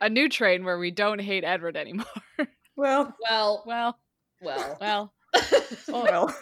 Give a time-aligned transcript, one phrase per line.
[0.00, 2.06] a new train where we don't hate Edward anymore.
[2.78, 3.96] Well, Well, well,
[4.42, 4.76] well.
[4.82, 5.14] well.
[5.88, 6.36] well.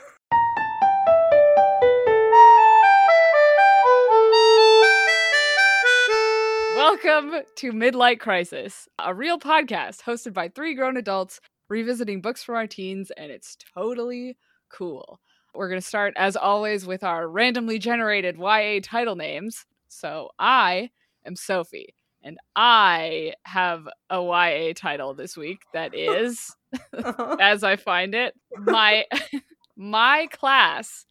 [6.74, 12.56] Welcome to Midlight Crisis, a real podcast hosted by three grown adults revisiting books from
[12.56, 14.36] our teens, and it's totally
[14.70, 15.20] cool.
[15.54, 19.66] We're going to start, as always, with our randomly generated YA title names.
[19.86, 20.90] So I
[21.24, 21.94] am Sophie,
[22.24, 26.56] and I have a YA title this week that is,
[27.40, 29.04] as I find it, my
[29.76, 31.04] my class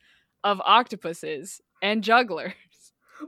[0.43, 2.53] of octopuses and jugglers.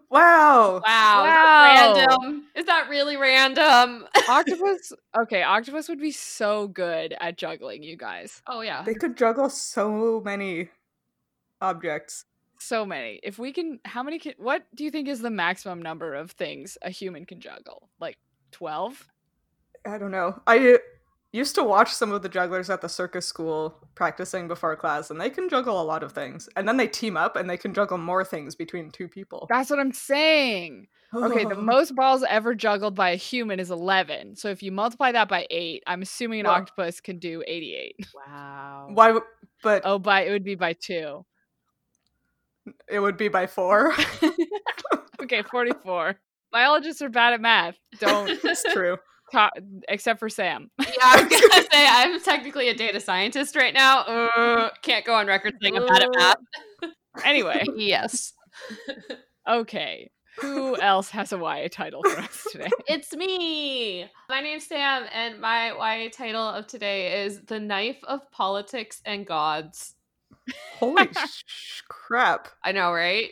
[0.10, 0.82] wow.
[0.86, 1.24] Wow.
[1.24, 1.92] Wow.
[1.92, 2.44] Is random?
[2.56, 4.06] Is that really random?
[4.30, 8.42] Octopus, okay, octopus would be so good at juggling, you guys.
[8.48, 8.82] oh yeah.
[8.84, 10.70] They could juggle so many
[11.62, 12.26] objects.
[12.66, 13.20] So many.
[13.22, 16.32] If we can, how many can, what do you think is the maximum number of
[16.32, 17.90] things a human can juggle?
[18.00, 18.18] Like
[18.54, 19.08] 12?
[19.88, 20.42] I don't know.
[20.48, 20.80] I
[21.32, 25.22] used to watch some of the jugglers at the circus school practicing before class, and
[25.22, 26.50] they can juggle a lot of things.
[26.56, 29.46] And then they team up and they can juggle more things between two people.
[29.48, 30.88] That's what I'm saying.
[31.14, 34.38] Okay, the most balls ever juggled by a human is 11.
[34.38, 38.08] So if you multiply that by 8, I'm assuming an Well- octopus can do 88.
[38.28, 38.88] Wow.
[38.92, 39.20] Why?
[39.62, 41.24] But Oh, by it would be by 2.
[42.90, 43.94] It would be by four.
[45.26, 46.16] Okay, 44.
[46.52, 47.76] Biologists are bad at math.
[48.00, 48.98] Don't it's true.
[49.32, 49.52] talk,
[49.90, 50.70] except for Sam.
[50.80, 54.02] Yeah, I was gonna say I'm technically a data scientist right now.
[54.02, 56.38] Uh, can't go on record saying I'm bad at math.
[57.24, 58.34] Anyway, yes.
[59.50, 60.12] okay.
[60.40, 62.70] Who else has a YA title for us today?
[62.88, 64.06] It's me.
[64.30, 69.26] My name's Sam, and my YA title of today is The Knife of Politics and
[69.26, 69.96] Gods.
[70.80, 72.48] Holy sh- crap!
[72.64, 73.30] I know, right?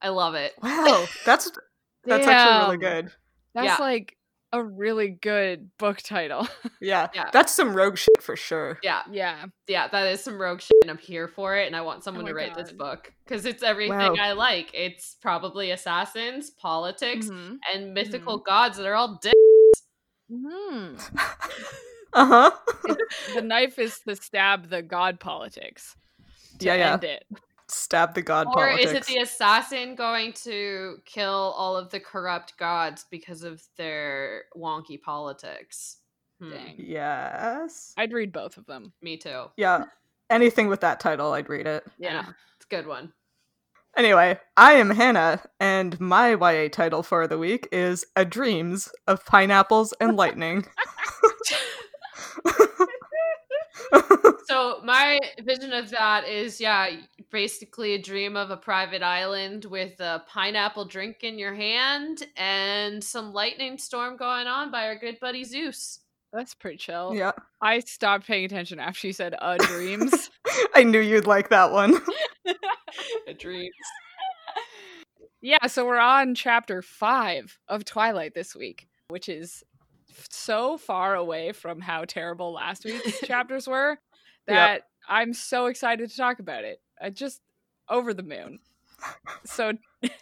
[0.00, 0.52] I love it.
[0.62, 1.50] Wow, that's
[2.04, 3.12] that's actually really good.
[3.54, 3.84] That's Yeah.
[3.84, 4.16] like
[4.54, 6.46] a really good book title.
[6.80, 7.30] Yeah, Yeah.
[7.32, 8.78] that's some rogue shit for sure.
[8.82, 9.46] Yeah, yeah.
[9.68, 11.68] yeah, that is some rogue shit, and I'm here for it.
[11.68, 14.14] And I want someone Oh to my write this book because it's everything Wow.
[14.20, 14.70] I like.
[14.74, 17.58] It's probably assassins, politics, Mhm.
[17.72, 18.50] and mythical Mm-hmm.
[18.50, 19.32] gods that are all dick.
[20.30, 20.98] Mhm.
[22.14, 22.50] Uh huh.
[23.34, 25.96] The knife is to stab the god politics.
[26.62, 26.92] To Yeah, yeah.
[26.94, 27.24] End it.
[27.68, 28.90] Stab the god Or politics.
[28.90, 34.44] is it the assassin going to kill all of the corrupt gods because of their
[34.56, 35.98] wonky politics?
[36.38, 36.74] Hmm, Dang.
[36.78, 37.94] Yes.
[37.96, 38.92] I'd read both of them.
[39.00, 39.44] Me too.
[39.56, 39.84] Yeah.
[40.28, 41.84] Anything with that title, I'd read it.
[41.98, 42.20] Yeah,
[42.56, 43.12] it's a good one.
[43.96, 49.24] Anyway, I am Hannah, and my YA title for the week is A Dreams of
[49.26, 50.66] Pineapples and Lightning.
[54.52, 56.90] So my vision of that is, yeah,
[57.30, 63.02] basically a dream of a private island with a pineapple drink in your hand and
[63.02, 66.00] some lightning storm going on by our good buddy Zeus.
[66.34, 67.14] That's pretty chill.
[67.14, 67.32] yeah.
[67.62, 70.28] I stopped paying attention after you said uh dreams.
[70.74, 71.96] I knew you'd like that one.
[73.26, 73.70] A dream.
[75.40, 79.64] yeah, so we're on chapter five of Twilight this week, which is
[80.10, 83.96] f- so far away from how terrible last week's chapters were
[84.54, 84.84] Yep.
[85.08, 86.80] I'm so excited to talk about it.
[87.00, 87.40] I just
[87.88, 88.60] over the moon.
[89.44, 89.72] So,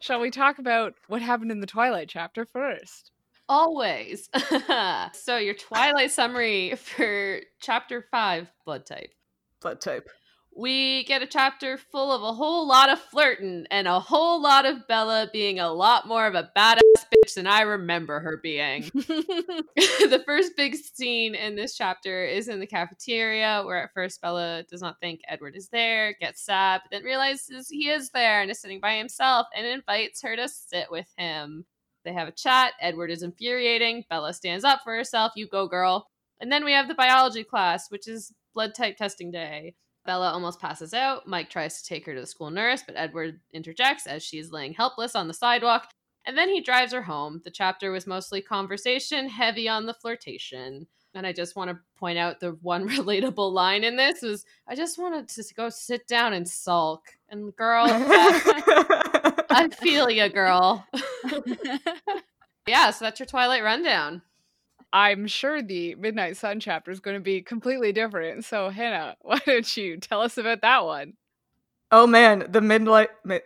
[0.00, 3.10] shall we talk about what happened in the Twilight chapter first?
[3.48, 4.30] Always.
[5.12, 9.12] so your Twilight summary for chapter five, blood type.
[9.60, 10.08] Blood type.
[10.56, 14.66] We get a chapter full of a whole lot of flirting and a whole lot
[14.66, 16.80] of Bella being a lot more of a badass
[17.14, 18.82] bitch than I remember her being.
[18.94, 24.64] the first big scene in this chapter is in the cafeteria, where at first Bella
[24.68, 28.50] does not think Edward is there, gets sad, but then realizes he is there and
[28.50, 31.64] is sitting by himself and invites her to sit with him.
[32.04, 32.72] They have a chat.
[32.80, 34.04] Edward is infuriating.
[34.08, 35.32] Bella stands up for herself.
[35.36, 36.08] You go, girl.
[36.40, 39.74] And then we have the biology class, which is blood type testing day.
[40.06, 41.26] Bella almost passes out.
[41.26, 44.52] Mike tries to take her to the school nurse, but Edward interjects as she is
[44.52, 45.90] laying helpless on the sidewalk.
[46.26, 47.40] And then he drives her home.
[47.44, 50.86] The chapter was mostly conversation, heavy on the flirtation.
[51.14, 54.74] And I just want to point out the one relatable line in this was I
[54.74, 57.02] just wanted to go sit down and sulk.
[57.28, 60.86] And girl, I feel you, girl.
[62.66, 64.22] yeah, so that's your Twilight rundown.
[64.92, 68.44] I'm sure the Midnight Sun chapter is going to be completely different.
[68.44, 71.14] So, Hannah, why don't you tell us about that one?
[71.92, 73.10] oh man, the midnight.
[73.24, 73.40] Mi-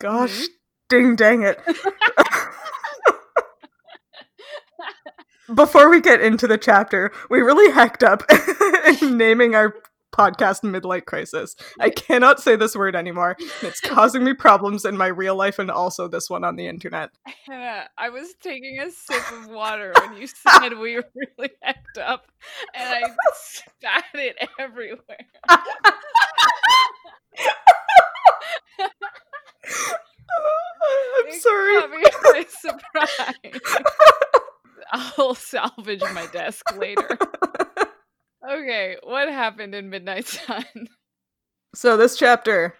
[0.00, 0.46] gosh, Mhm.
[0.88, 1.60] ding dang it.
[5.54, 8.22] Before we get into the chapter, we really hacked up
[9.02, 9.74] in naming our
[10.12, 11.54] podcast midlife crisis.
[11.80, 13.36] I cannot say this word anymore.
[13.62, 17.10] It's causing me problems in my real life and also this one on the internet.
[17.46, 21.98] Hannah, I was taking a sip of water when you said we were really act
[21.98, 22.26] up,
[22.74, 23.02] and I
[23.34, 24.98] spat it everywhere.
[31.20, 32.02] I'm It sorry.
[32.04, 33.60] caught surprise.
[34.92, 37.18] I'll salvage my desk later.
[38.48, 40.64] Okay, what happened in Midnight Sun?
[41.74, 42.74] So this chapter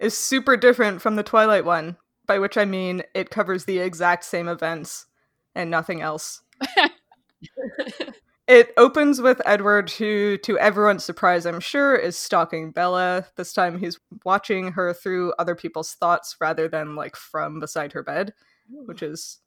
[0.00, 1.96] is super different from the Twilight one,
[2.26, 5.06] by which I mean it covers the exact same events
[5.54, 6.42] and nothing else.
[8.48, 13.26] It opens with Edward, who, to everyone's surprise, I'm sure, is stalking Bella.
[13.36, 18.02] This time he's watching her through other people's thoughts rather than like from beside her
[18.02, 18.34] bed,
[18.68, 19.38] which is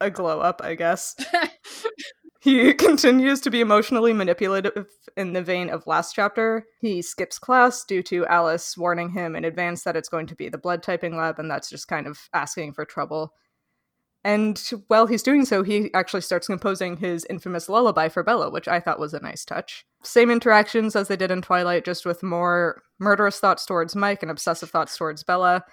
[0.00, 1.14] a glow up, I guess.
[2.40, 4.86] He continues to be emotionally manipulative
[5.16, 6.66] in the vein of last chapter.
[6.80, 10.48] He skips class due to Alice warning him in advance that it's going to be
[10.48, 13.32] the blood typing lab, and that's just kind of asking for trouble.
[14.24, 14.58] And
[14.88, 18.80] while he's doing so, he actually starts composing his infamous lullaby for Bella, which I
[18.80, 19.86] thought was a nice touch.
[20.02, 24.30] Same interactions as they did in Twilight, just with more murderous thoughts towards Mike and
[24.30, 25.64] obsessive thoughts towards Bella.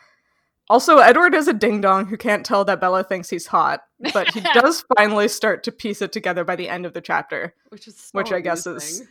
[0.69, 3.81] Also, Edward is a ding dong who can't tell that Bella thinks he's hot,
[4.13, 7.53] but he does finally start to piece it together by the end of the chapter.
[7.69, 9.03] Which is so Which I guess is-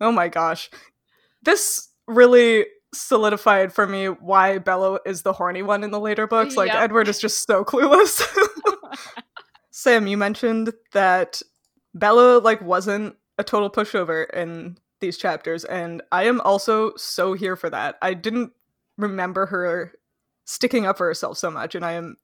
[0.00, 0.68] Oh my gosh.
[1.42, 6.56] This really solidified for me why Bella is the horny one in the later books.
[6.56, 6.82] Like, Yep.
[6.82, 8.22] Edward is just so clueless.
[9.70, 11.40] Sam, you mentioned that
[11.94, 17.56] Bella, like, wasn't a total pushover in these chapters, and I am also so here
[17.56, 17.96] for that.
[18.02, 18.52] I didn't
[18.98, 19.92] remember her
[20.44, 22.16] sticking up for herself so much, and I am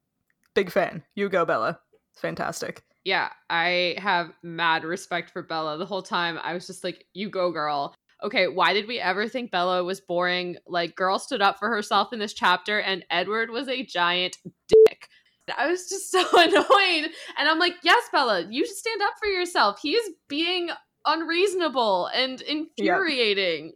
[0.55, 1.03] big fan.
[1.15, 1.79] You go, Bella.
[2.13, 2.83] It's fantastic.
[3.05, 5.79] Yeah, I have mad respect for Bella.
[5.79, 7.95] The whole time I was just like, you go, girl.
[8.23, 10.57] Okay, why did we ever think Bella was boring?
[10.67, 14.37] Like, girl stood up for herself in this chapter, and Edward was a giant
[14.67, 15.09] dick.
[15.57, 17.11] I was just so annoyed.
[17.39, 19.79] And I'm like, yes, Bella, you should stand up for yourself.
[19.81, 20.71] He is being
[21.07, 23.73] unreasonable and infuriating.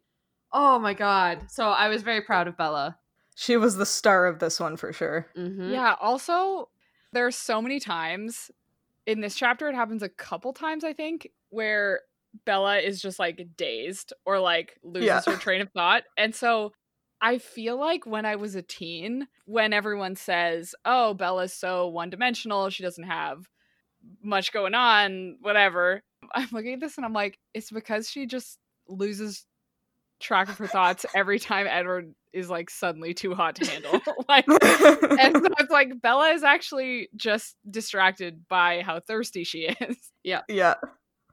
[0.53, 1.47] Oh my God.
[1.49, 2.99] So I was very proud of Bella.
[3.35, 5.27] She was the star of this one for sure.
[5.37, 5.71] Mm-hmm.
[5.73, 6.69] Yeah, also,
[7.13, 8.51] there are so many times
[9.07, 12.01] in this chapter, it happens a couple times, I think, where
[12.45, 15.21] Bella is just like dazed or like loses Yeah.
[15.27, 16.05] her train of thought.
[16.17, 16.73] And so
[17.21, 22.11] I feel like when I was a teen, when everyone says, oh, Bella's so one
[22.11, 23.49] dimensional, she doesn't have
[24.23, 26.03] much going on, whatever,
[26.35, 28.59] I'm looking at this and I'm like, it's because she just
[28.89, 29.47] loses
[30.23, 34.01] track of her thoughts every time Edward is like suddenly too hot to handle.
[34.29, 39.97] like, and so it's like Bella is actually just distracted by how thirsty she is.
[40.25, 40.43] yeah.
[40.49, 40.75] Yeah.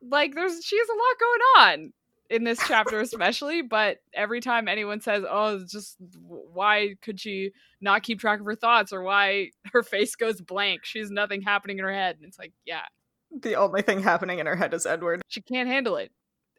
[0.02, 1.42] Like there's she has a lot going
[1.84, 1.94] on
[2.30, 7.52] in this chapter especially, but every time anyone says, "Oh, just why could she
[7.82, 10.86] not keep track of her thoughts or why her face goes blank?
[10.86, 12.84] She's nothing happening in her head." And it's like, "Yeah,
[13.42, 15.22] The only thing happening in her head is Edward.
[15.28, 16.12] she can't handle it.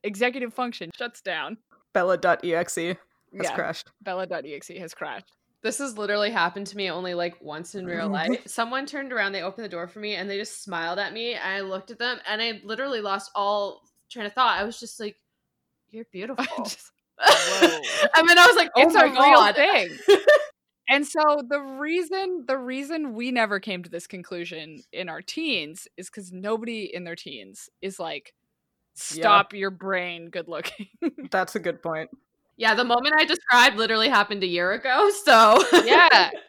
[0.03, 1.57] Executive function shuts down."
[1.93, 2.97] Bella.exe has
[3.33, 3.89] yeah, crashed.
[4.03, 5.33] Bella.exe has crashed.
[5.63, 8.41] This has literally happened to me only like once in real life.
[8.47, 11.37] Someone turned around, they opened the door for me, and they just smiled at me.
[11.37, 14.59] I looked at them, and I literally lost all train of thought.
[14.59, 15.17] I was just like,
[15.91, 17.81] "You're beautiful." Just- Whoa.
[18.17, 19.91] and then I was like, "Oh it's my a real god!" thing.
[20.89, 25.87] and so the reason the reason we never came to this conclusion in our teens
[25.99, 28.33] is because nobody in their teens is like,
[28.95, 30.89] stop your brain good looking.
[31.31, 32.11] That's a good point.
[32.57, 35.11] yeah, the moment I described literally happened a year ago.
[35.25, 36.31] So yeah.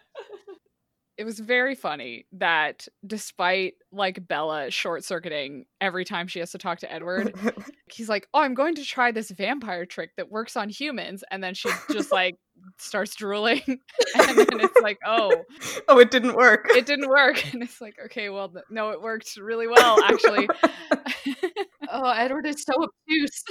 [1.18, 6.58] It was very funny that despite like Bella short circuiting every time she has to
[6.58, 7.36] talk to Edward,
[7.94, 11.24] he's like, Oh, I'm going to try this vampire trick that works on humans.
[11.30, 12.38] And then she just like
[12.80, 13.62] starts drooling.
[13.68, 15.44] And then it's like, Oh,
[15.88, 16.66] oh, it didn't work.
[16.72, 17.54] it didn't work.
[17.54, 20.48] And it's like, okay, well, th- no, it worked really well, actually.
[21.92, 23.44] Oh, Edward is so obtuse.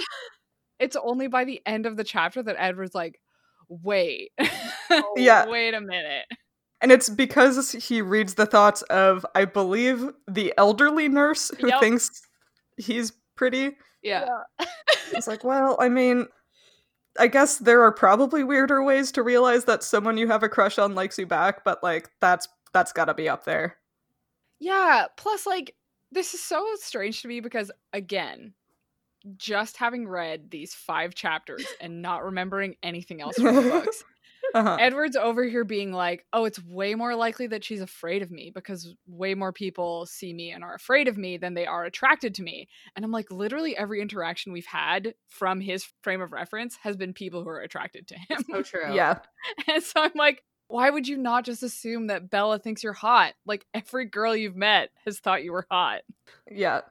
[0.79, 3.19] it's only by the end of the chapter that Edward's like,
[3.69, 4.31] wait,
[5.15, 5.47] Yeah.
[5.47, 6.25] wait a minute.
[6.81, 11.79] and it's because he reads the thoughts of, I believe, the elderly nurse who Yep.
[11.79, 12.09] thinks
[12.77, 13.77] he's pretty.
[14.03, 14.25] Yeah.
[15.13, 16.25] It's like, well, I mean,
[17.19, 20.79] I guess there are probably weirder ways to realize that someone you have a crush
[20.79, 23.77] on likes you back, but like that's that's gotta be up there.
[24.59, 25.07] Yeah.
[25.17, 25.75] Plus, like,
[26.11, 28.53] this is so strange to me because, again,
[29.37, 34.03] just having read these five chapters and not remembering anything else from the books,
[34.55, 34.75] Uh-huh.
[34.79, 38.51] Edward's over here being like, oh, it's way more likely that she's afraid of me
[38.53, 42.33] because way more people see me and are afraid of me than they are attracted
[42.35, 42.67] to me.
[42.95, 47.13] And I'm like, literally every interaction we've had from his frame of reference has been
[47.13, 48.43] people who are attracted to him.
[48.49, 48.93] so true.
[48.93, 49.19] yeah.
[49.71, 53.33] and so I'm like, why would you not just assume that Bella thinks you're hot?
[53.45, 56.01] Like every girl you've met has thought you were hot.
[56.49, 56.81] Yeah.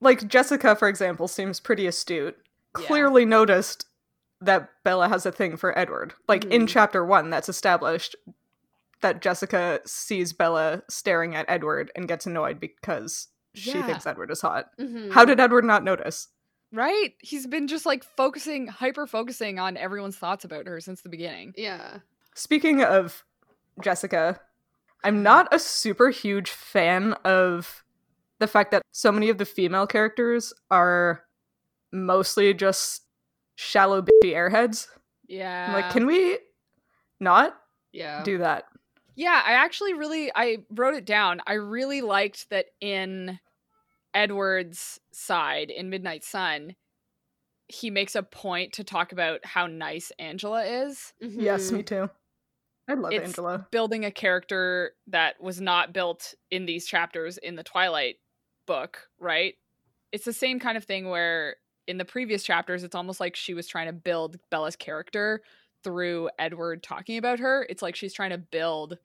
[0.00, 2.36] Like Jessica, for example, seems pretty astute.
[2.78, 2.86] Yeah.
[2.86, 3.86] Clearly noticed
[4.40, 6.14] that Bella has a thing for Edward.
[6.28, 6.68] Like in Mhm.
[6.68, 8.16] chapter one, that's established
[9.02, 13.86] that Jessica sees Bella staring at Edward and gets annoyed because she Yeah.
[13.86, 14.70] thinks Edward is hot.
[14.78, 15.12] Mhm.
[15.12, 16.28] How did Edward not notice?
[16.72, 17.14] Right?
[17.18, 21.52] He's been just like focusing, hyper focusing on everyone's thoughts about her since the beginning.
[21.56, 21.98] Yeah.
[22.40, 23.22] Speaking of
[23.82, 24.40] Jessica,
[25.04, 27.84] I'm not a super huge fan of
[28.38, 31.24] the fact that so many of the female characters are
[31.92, 33.02] mostly just
[33.56, 34.86] shallow bitchy airheads.
[35.28, 35.66] Yeah.
[35.68, 36.38] I'm like, can we
[37.20, 37.60] not
[37.92, 38.22] Yeah.
[38.22, 38.64] do that?
[39.16, 41.42] Yeah, I actually really I wrote it down.
[41.46, 43.38] I really liked that in
[44.14, 46.74] Edward's side in Midnight Sun,
[47.68, 51.12] he makes a point to talk about how nice Angela is.
[51.20, 51.76] Yes, Mhm.
[51.76, 52.10] me too.
[52.90, 53.66] I love It's Angela.
[53.70, 58.16] building a character that was not built in these chapters in the Twilight
[58.66, 59.54] book, right?
[60.12, 61.56] It's the same kind of thing where
[61.86, 65.42] in the previous chapters it's almost like she was trying to build Bella's character
[65.84, 67.66] through Edward talking about her.
[67.70, 68.98] It's like she's trying to build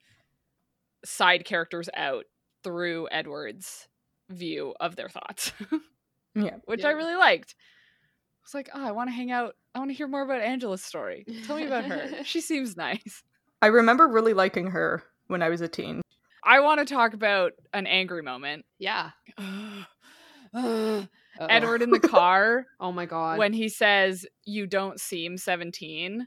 [1.04, 2.24] side characters out
[2.64, 3.88] through Edward's
[4.30, 5.52] view of their thoughts,
[6.34, 6.56] Yeah.
[6.64, 6.88] which Yeah.
[6.88, 7.54] I really liked.
[7.58, 9.54] I was like, oh, I want to hang out.
[9.74, 11.24] I want to hear more about Angela's story.
[11.46, 12.10] Tell me about her.
[12.24, 13.22] she seems nice.
[13.62, 16.02] I remember really liking her when I was a teen.
[16.44, 18.64] I want to talk about an angry moment.
[18.78, 19.10] Yeah.
[21.38, 23.38] Edward in the car Oh my god.
[23.38, 26.26] when he says, You don't seem 17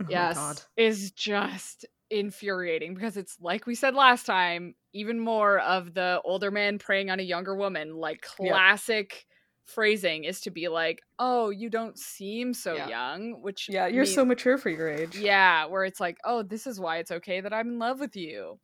[0.00, 0.66] Oh Yes.
[0.76, 6.50] Is just infuriating because it's like we said last time, even more of the older
[6.50, 7.96] man preying on a younger woman.
[7.96, 8.52] Like Yeah.
[9.66, 12.88] Classic phrasing is to be like, Oh, you don't seem so Yeah.
[12.88, 15.16] young, which Yeah, you're mean- so mature for your age.
[15.16, 18.16] Yeah, where it's like, Oh, this is why it's okay that I'm in love with
[18.16, 18.58] you.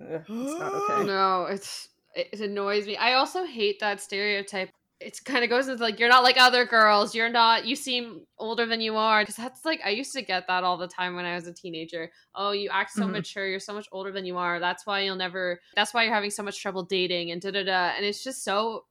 [0.00, 1.04] Ugh, it's not okay.
[1.06, 2.96] No, it's it annoys me.
[2.96, 4.70] I also hate that stereotype.
[4.98, 7.14] It kind of goes into like you're not like other girls.
[7.14, 7.66] You're not.
[7.66, 9.20] You seem older than you are.
[9.20, 11.52] Because that's like I used to get that all the time when I was a
[11.52, 12.10] teenager.
[12.34, 13.12] Oh, you act so Mhm.
[13.12, 13.46] mature.
[13.46, 14.58] You're so much older than you are.
[14.58, 15.60] That's why you'll never.
[15.74, 17.88] That's why you're having so much trouble dating and da da da.
[17.94, 18.86] And it's just so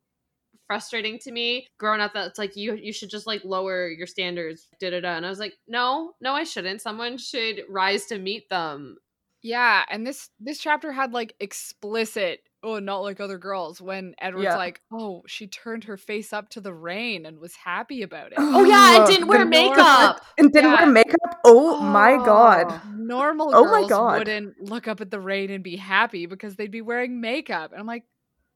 [0.68, 4.08] frustrating to me growing up that it's like you you should just like lower your
[4.08, 8.06] standards da da da and i was like no no i shouldn't someone should rise
[8.06, 8.98] to meet them
[9.44, 14.46] Yeah, and this this chapter had like explicit oh not like other girls when Edward's
[14.46, 14.56] Yeah.
[14.58, 18.40] like oh she turned her face up to the rain and was happy about it.
[18.40, 20.82] oh yeah and didn't wear the makeup And didn't Yeah.
[20.82, 21.40] wear makeup?
[21.46, 22.66] Oh, my god.
[22.72, 22.82] Oh.
[22.98, 24.18] Normal Oh my God.
[24.18, 27.72] wouldn't look up at the rain and be happy because they'd be wearing makeup.
[27.72, 28.04] And I'm like,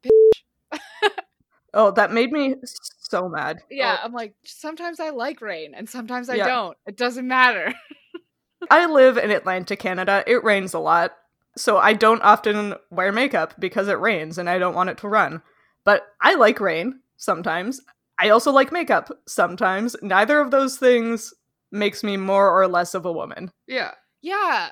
[1.74, 3.60] Oh, that made me so mad.
[3.70, 4.06] yeah, Oh.
[4.06, 6.48] I'm like, sometimes I like rain and sometimes I Yeah.
[6.48, 6.78] don't.
[6.86, 7.74] It doesn't matter.
[8.72, 10.24] I live in Atlantic, Canada.
[10.28, 11.14] It rains a lot.
[11.58, 15.08] So I don't often wear makeup because it rains and I don't want it to
[15.08, 15.42] run.
[15.86, 17.82] But I like rain sometimes.
[18.20, 19.96] I also like makeup sometimes.
[20.02, 21.34] Neither of those things
[21.72, 23.52] makes me more or less of a woman.
[23.68, 24.70] yeah yeah.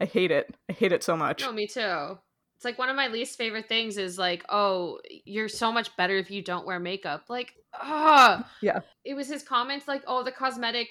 [0.00, 0.54] I hate it.
[0.68, 1.40] I hate it so much.
[1.40, 2.18] no me too
[2.56, 6.16] it's like one of my least favorite things is like oh you're so much better
[6.16, 7.24] if you don't wear makeup.
[7.28, 8.80] Like ah Yeah.
[9.04, 10.88] it was his comments like oh the cosmetic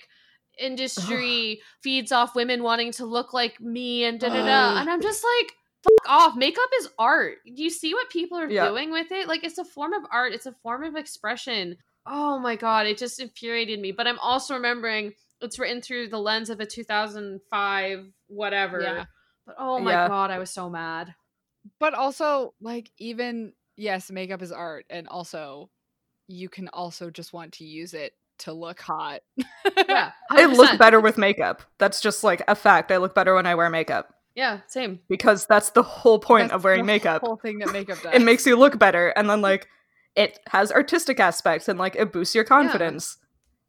[0.60, 4.80] industry feeds off women wanting to look like me and da da da.
[4.80, 5.52] And i'm just like
[5.84, 6.36] fuck off.
[6.36, 7.38] Makeup is art.
[7.46, 8.68] Do you see what people are Yeah.
[8.70, 9.28] doing with it?
[9.28, 10.32] Like it's a form of art.
[10.34, 11.78] It's a form of expression.
[12.08, 13.92] Oh my god it just infuriated me.
[13.92, 18.82] But i'm also remembering it's written through the lens of a 2005 whatever.
[18.82, 19.06] Yeah.
[19.46, 20.08] but oh my Yeah.
[20.08, 21.14] god i was so mad
[21.80, 24.86] But also, like, even, yes, makeup is art.
[24.90, 25.70] And also,
[26.28, 29.22] you can also just want to use it to look hot.
[29.88, 31.62] yeah I look better with makeup.
[31.78, 32.92] That's just like a fact.
[32.92, 36.56] I look better when I wear makeup yeah same because that's the whole point That's
[36.56, 37.22] of wearing the makeup.
[37.22, 38.14] whole thing that makeup does.
[38.14, 39.68] It makes you look better and then like
[40.16, 43.18] it has artistic aspects and like it boosts your confidence.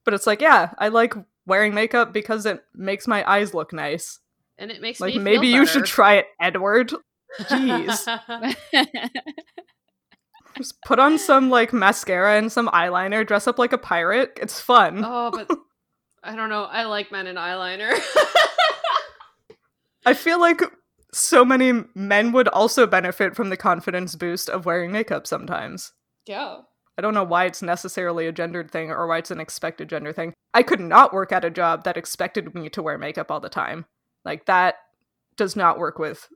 [0.05, 1.15] But it's like, yeah, I like
[1.47, 4.19] wearing makeup because it makes my eyes look nice.
[4.59, 6.93] and it makes me look Like maybe you should try it, Edward.
[7.43, 8.21] Jeez.
[10.57, 14.39] Just put on some like mascara and some eyeliner, dress up like a pirate.
[14.41, 15.03] It's fun.
[15.05, 15.51] oh but
[16.25, 17.93] i don't know i like men in eyeliner
[20.05, 20.61] I feel like
[21.13, 25.93] so many men would also benefit from the confidence boost of wearing makeup sometimes.
[26.27, 26.59] yeah
[26.99, 30.13] I don't know why it's necessarily a gendered thing or why it's an expected gender
[30.15, 30.33] thing.
[30.55, 33.51] I could not work at a job that expected me to wear makeup all the
[33.51, 33.85] time.
[34.25, 34.77] Like that
[35.37, 36.27] does not work with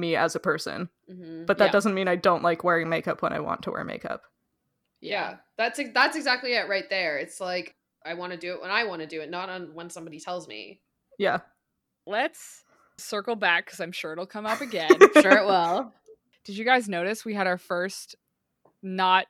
[0.00, 0.88] me as a person.
[1.10, 1.46] Mhm.
[1.46, 1.72] But that Yeah.
[1.72, 4.22] doesn't mean I don't like wearing makeup when I want to wear makeup.
[5.00, 7.18] Yeah, that's that's exactly it right there.
[7.18, 9.74] It's like I want to do it when I want to do it, not on
[9.74, 10.80] when somebody tells me.
[11.18, 11.40] Yeah.
[12.06, 12.64] Let's
[12.98, 14.90] circle back because I'm sure it'll come up again.
[15.22, 15.92] Sure, it will.
[16.44, 18.16] Did you guys notice we had our first
[18.82, 19.26] not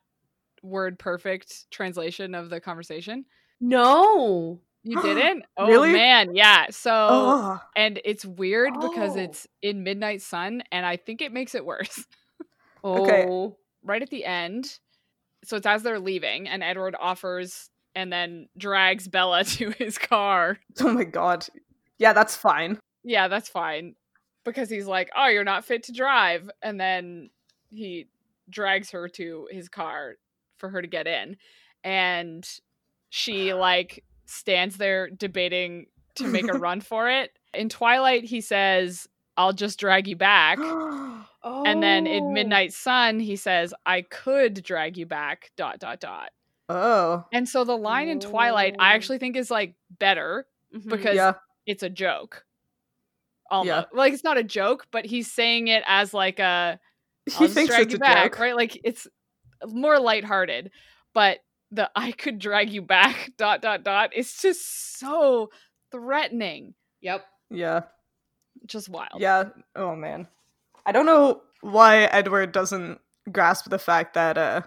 [0.62, 3.24] word perfect translation of the conversation?
[3.60, 4.60] No.
[4.84, 5.44] You didn't?
[5.56, 5.92] Oh Really?
[5.92, 6.66] man, yeah.
[6.70, 7.60] So Oh.
[7.74, 9.20] and it's weird because Oh.
[9.20, 12.04] it's in Midnight Sun and I think it makes it worse.
[12.84, 13.26] Okay.
[13.28, 13.56] Oh.
[13.82, 14.78] right at the end.
[15.44, 20.58] So it's as they're leaving and Edward offers and then drags Bella to his car.
[20.80, 21.46] Oh my god.
[21.98, 22.78] Yeah, that's fine.
[23.02, 23.94] Yeah, that's fine.
[24.44, 27.30] Because he's like, "Oh, you're not fit to drive." And then
[27.70, 28.08] he
[28.50, 30.16] drags her to his car
[30.58, 31.36] for her to get in.
[31.84, 32.46] And
[33.08, 37.30] she like stands there debating to make a run for it.
[37.54, 40.58] In Twilight, he says, "I'll just drag you back."
[41.44, 42.30] And then in Oh.
[42.32, 46.30] Midnight Sun, he says, "I could drag you back." Dot dot dot.
[46.70, 47.26] oh.
[47.34, 48.94] And so the line in Twilight, I Oh.
[48.94, 50.88] actually think is like better Mhm.
[50.88, 51.34] because Yeah.
[51.66, 52.46] it's a joke.
[53.50, 53.84] Almost Yeah.
[53.98, 56.80] like it's not a joke, but he's saying it as like a
[57.26, 58.38] He I'll just thinks drag it's you a back, joke.
[58.40, 58.56] right?
[58.56, 59.06] Like it's
[59.66, 60.70] more lighthearted.
[61.12, 61.40] But
[61.70, 65.50] the I could drag you back dot dot dot is just so
[65.90, 66.74] threatening.
[67.00, 67.24] Yep.
[67.50, 67.80] Yeah.
[68.66, 69.20] Just wild.
[69.20, 69.50] Yeah.
[69.74, 70.28] Oh man.
[70.86, 73.00] I don't know why Edward doesn't
[73.32, 74.62] grasp the fact that uh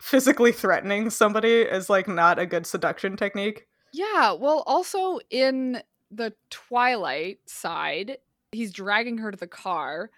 [0.00, 3.66] physically threatening somebody is like not a good seduction technique.
[3.92, 8.18] Yeah, well, also in the Twilight side,
[8.52, 10.10] he's dragging her to the car,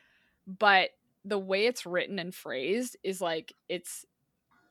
[0.46, 0.90] but
[1.24, 4.04] the way it's written and phrased is like it's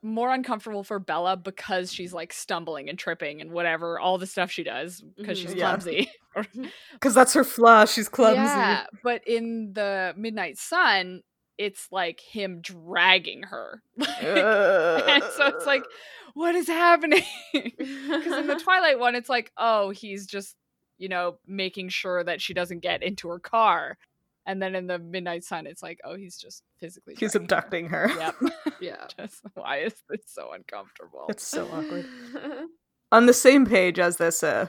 [0.06, 4.52] more uncomfortable for Bella because she's like stumbling and tripping and whatever, all the stuff
[4.52, 5.60] she does because she's mm-hmm.
[5.60, 5.70] Yeah.
[5.70, 6.12] clumsy.
[7.00, 8.42] Cuz that's her flaw, she's clumsy.
[8.42, 11.24] Yeah, but in the Midnight Sun,
[11.58, 13.82] it's like him dragging her.
[13.98, 16.32] and so it's like, uh.
[16.34, 17.24] what is happening?
[17.54, 20.56] Because in the Twilight one, it's like, oh, he's just,
[20.98, 23.98] you know, making sure that she doesn't get into her car.
[24.46, 27.16] And then in the Midnight Sun, it's like, oh, he's just physically.
[27.18, 28.06] He's dragging her.
[28.06, 28.12] abducting her.
[28.18, 28.36] Yep.
[28.80, 29.08] yeah.
[29.18, 31.26] just why is this so uncomfortable?
[31.30, 32.06] It's so awkward.
[33.12, 34.68] On the same page as this uh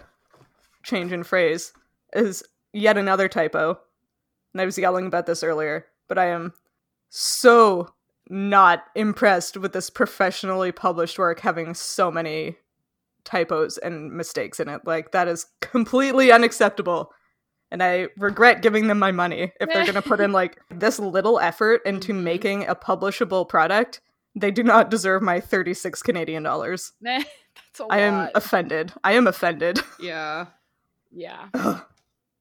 [0.83, 1.72] change in phrase
[2.12, 3.79] is yet another typo.
[4.55, 6.55] And I was yelling about this earlier, but I am
[7.11, 7.88] so
[8.29, 12.57] not impressed with this professionally published work having so many
[13.24, 14.83] typos and mistakes in it.
[14.87, 17.12] Like that is completely unacceptable.
[17.70, 20.98] And I regret giving them my money if they're going to put in like this
[20.98, 22.22] little effort into Mhm.
[22.22, 24.00] making a publishable product.
[24.35, 26.92] They do not deserve my 36 Canadian dollars.
[27.02, 28.92] That's a I am offended.
[29.02, 29.81] I am offended.
[30.00, 30.46] yeah.
[31.11, 31.48] yeah.
[31.55, 31.83] Ugh.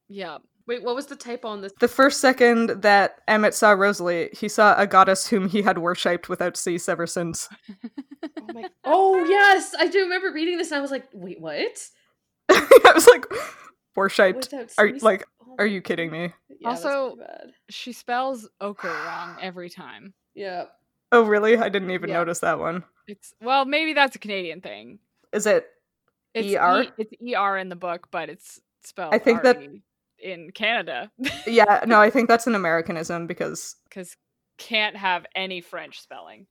[0.07, 0.37] Yeah.
[0.67, 1.71] Wait, what was the typo on this?
[1.79, 6.29] the first second that Emmett saw Rosalie, he saw a goddess whom he had worshipped
[6.29, 7.49] without cease ever since.
[8.23, 8.69] Oh my.
[8.83, 10.69] Oh yes, I do remember reading this.
[10.71, 11.87] and I was like, wait, what?
[12.49, 13.25] I was like,
[13.95, 14.49] worshipped.
[14.51, 16.33] Without Are like, Oh are you kidding me?
[16.59, 17.17] Yeah, Also-
[17.69, 20.13] She spells ochre wrong every time.
[20.33, 20.65] Yeah.
[21.11, 21.57] Oh, really?
[21.57, 22.17] I didn't even Yeah.
[22.17, 22.83] notice that one.
[23.07, 24.99] It's well, maybe that's a Canadian thing.
[25.31, 25.67] Is it?
[26.33, 26.83] It's ER?
[26.83, 29.61] E- it's ER in the book, but it's spelled I think that-
[30.17, 31.11] in Canada
[31.45, 34.15] Yeah, no, I think that's an Americanism because because
[34.57, 36.47] can't have any French spelling.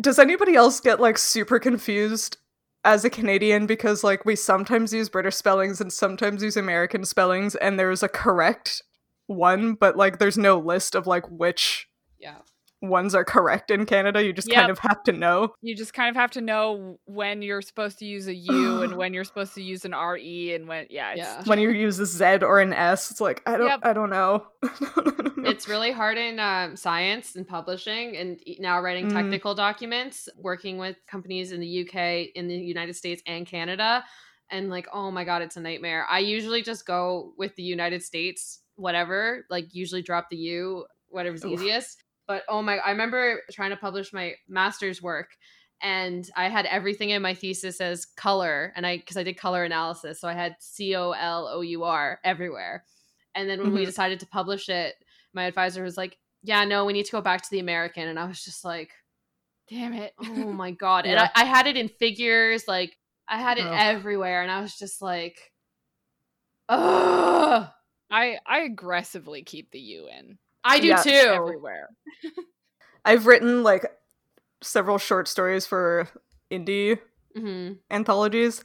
[0.00, 2.38] does anybody else get like super confused
[2.84, 7.54] as a Canadian because like we sometimes use British spellings and sometimes use American spellings
[7.56, 8.82] and there's a correct
[9.26, 11.88] one, but like there's no list of like which
[12.18, 12.38] Yeah.
[12.80, 14.22] Ones are correct in Canada.
[14.24, 14.56] You just Yep.
[14.56, 15.52] kind of have to know.
[15.62, 18.96] You just kind of have to know when you're supposed to use a U and
[18.96, 21.42] when you're supposed to use an RE and when yeah, it's Yeah.
[21.44, 23.80] When you use a Z or an S, it's like I don't Yep.
[23.82, 24.46] I don't know.
[25.44, 29.12] It's really hard in um, science and publishing, and now writing Mm.
[29.14, 34.04] technical documents, working with companies in the UK, in the United States, and Canada.
[34.50, 36.06] And like, oh my god, it's a nightmare.
[36.10, 39.46] I usually just go with the United States, whatever.
[39.50, 41.52] Like, usually drop the U, whatever's Oof.
[41.52, 42.02] easiest.
[42.28, 45.30] But oh my, I remember trying to publish my master's work,
[45.82, 49.64] and I had everything in my thesis as color, and I because I did color
[49.64, 52.84] analysis, so I had C O L O U R everywhere.
[53.34, 53.86] And then when we Mhm.
[53.86, 54.96] decided to publish it,
[55.34, 58.18] my advisor was like, "Yeah, no, we need to go back to the American," and
[58.18, 58.92] I was just like,
[59.68, 60.14] damn it.
[60.18, 63.80] "Oh my god!" And I, I had it in figures, like I had it Ugh.
[63.80, 65.52] everywhere, and I was just like,
[66.68, 67.68] "Ugh."
[68.10, 71.02] I I aggressively keep the U in I do Yeah.
[71.02, 71.10] too.
[71.10, 71.88] everywhere.
[73.04, 73.86] I've written like
[74.62, 76.08] several short stories for
[76.50, 76.98] indie
[77.36, 78.64] hmm anthologies,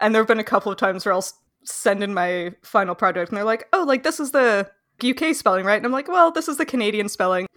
[0.00, 1.26] and there have been a couple of times where I'll
[1.64, 4.70] send in my final project and they're like, "Oh, like this is the
[5.02, 7.46] UK spelling, right?" And I'm like, "Well, this is the Canadian spelling.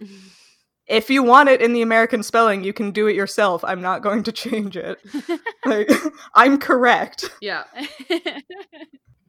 [0.88, 3.64] If you want it in the American spelling, you can do it yourself.
[3.64, 5.00] I'm not going to change it.
[5.66, 5.90] like
[6.36, 7.64] I'm correct." yeah.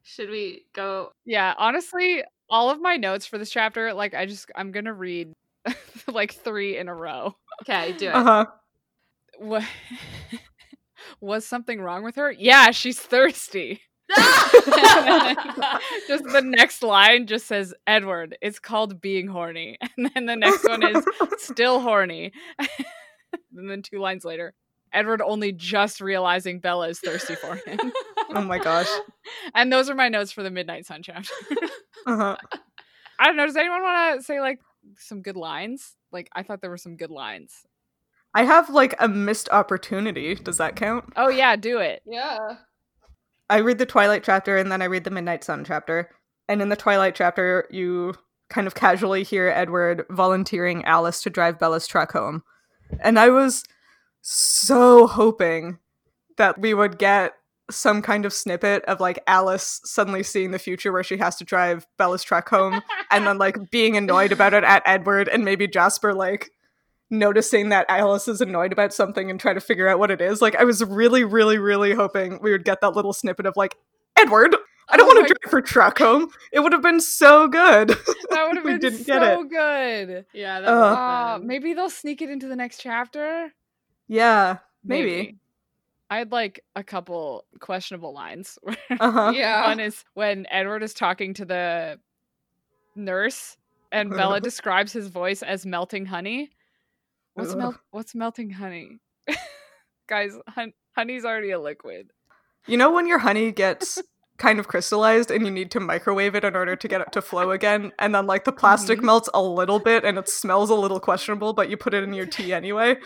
[0.04, 1.12] Should we go?
[1.26, 5.34] yeah, honestly, all of my notes for this chapter, like I just I'm gonna read
[6.08, 7.36] like three in a row.
[7.64, 8.16] Okay, do it.
[8.16, 8.46] Uh-huh.
[9.40, 9.64] What
[11.22, 12.32] was something wrong with her?
[12.32, 13.82] Yeah, she's thirsty.
[14.16, 14.64] just
[16.24, 18.38] the next line just says Edward.
[18.42, 21.04] It's called being horny, and then the next one is
[21.38, 22.32] still horny.
[23.56, 24.54] and then two lines later,
[24.94, 27.92] Edward only just realizing Bella is thirsty for him.
[28.34, 28.88] Oh my gosh.
[29.56, 31.34] and those are my notes for the Midnight Sun chapter.
[32.06, 32.38] Uh-huh.
[33.20, 33.46] I don't know.
[33.46, 34.60] Does anyone want to say like
[34.98, 35.96] some good lines?
[36.14, 37.66] Like I thought there were some good lines.
[38.34, 40.36] I have like a missed opportunity.
[40.36, 41.12] Does that count?
[41.18, 42.02] Oh yeah, do it.
[42.06, 42.60] yeah.
[43.50, 46.10] I read the Twilight chapter and then I read the Midnight Sun chapter.
[46.48, 48.14] And in the Twilight chapter, you
[48.50, 52.44] kind of casually hear Edward volunteering Alice to drive Bella's truck home.
[53.02, 53.66] And I was
[54.22, 55.80] so hoping
[56.38, 57.34] that we would get
[57.70, 61.44] some kind of snippet of like Alice suddenly seeing the future where she has to
[61.44, 65.68] drive Bella's truck home and then like being annoyed about it at Edward and maybe
[65.68, 66.50] Jasper like
[67.10, 70.42] noticing that Alice is annoyed about something and try to figure out what it is.
[70.42, 73.76] Like I was really, really, really hoping we would get that little snippet of like,
[74.18, 74.56] Edward,
[74.90, 76.30] I don't Oh want my- to drive her truck home.
[76.52, 77.90] It would have been so good.
[78.30, 79.50] That would have been didn't so get it.
[79.50, 80.26] good.
[80.34, 80.62] Yeah.
[80.62, 80.74] That Uh,
[81.36, 83.52] Uh, maybe they'll sneak it into the next chapter.
[84.08, 85.38] yeah, maybe.
[86.10, 88.58] I had like a couple questionable lines.
[89.00, 89.32] Uh-huh.
[89.36, 89.68] Yeah.
[89.68, 92.00] One is when Edward is talking to the
[92.96, 93.58] nurse
[93.92, 96.50] and Bella describes his voice as melting honey.
[97.36, 98.98] What's mel- what's melting honey?
[100.08, 102.12] Guys, hun- honey's already a liquid.
[102.66, 104.02] You know when your honey gets
[104.38, 107.22] kind of crystallized and you need to microwave it in order to get it to
[107.22, 109.04] flow again, and then like the plastic Mhm.
[109.04, 112.14] melts a little bit and it smells a little questionable, but you put it in
[112.14, 112.98] your tea anyway?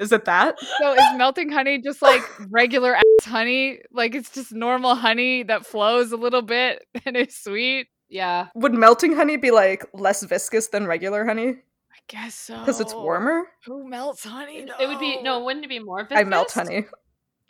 [0.00, 0.58] Is it that?
[0.60, 3.80] So is melting honey just like regular ass honey?
[3.92, 7.88] Like it's just normal honey that flows a little bit and is sweet?
[8.08, 8.48] yeah.
[8.54, 12.58] Would melting honey be like less viscous than regular honey I guess so.
[12.58, 13.44] because it's warmer?
[13.64, 14.58] Who melts honey?
[14.58, 15.42] It, it would be no.
[15.42, 16.06] Wouldn't it be more?
[16.10, 16.86] I melt honey.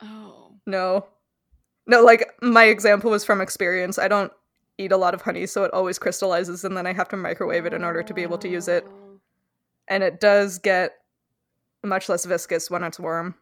[0.01, 0.53] Oh.
[0.67, 1.07] No.
[1.87, 3.99] No, like my example was from experience.
[3.99, 4.33] I don't
[4.79, 7.67] eat a lot of honey, so it always crystallizes and then I have to microwave
[7.67, 8.85] it in order to be able to use it.
[8.87, 9.21] Oh.
[9.89, 10.93] And it does get
[11.87, 13.35] much less viscous when it's warm.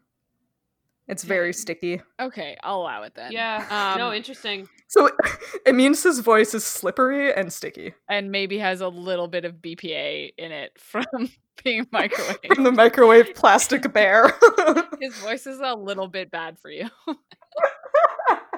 [1.06, 2.00] It's very sticky.
[2.18, 3.30] Okay, I'll allow it then.
[3.30, 3.94] Yeah.
[3.98, 4.68] no, Um, interesting.
[4.88, 5.10] So
[5.66, 9.56] it means his voice is slippery and sticky and maybe has a little bit of
[9.56, 11.04] BPA in it from
[11.62, 12.54] being microwaved.
[12.54, 14.32] from the microwave plastic bear.
[15.00, 16.88] His voice is a little bit bad for you.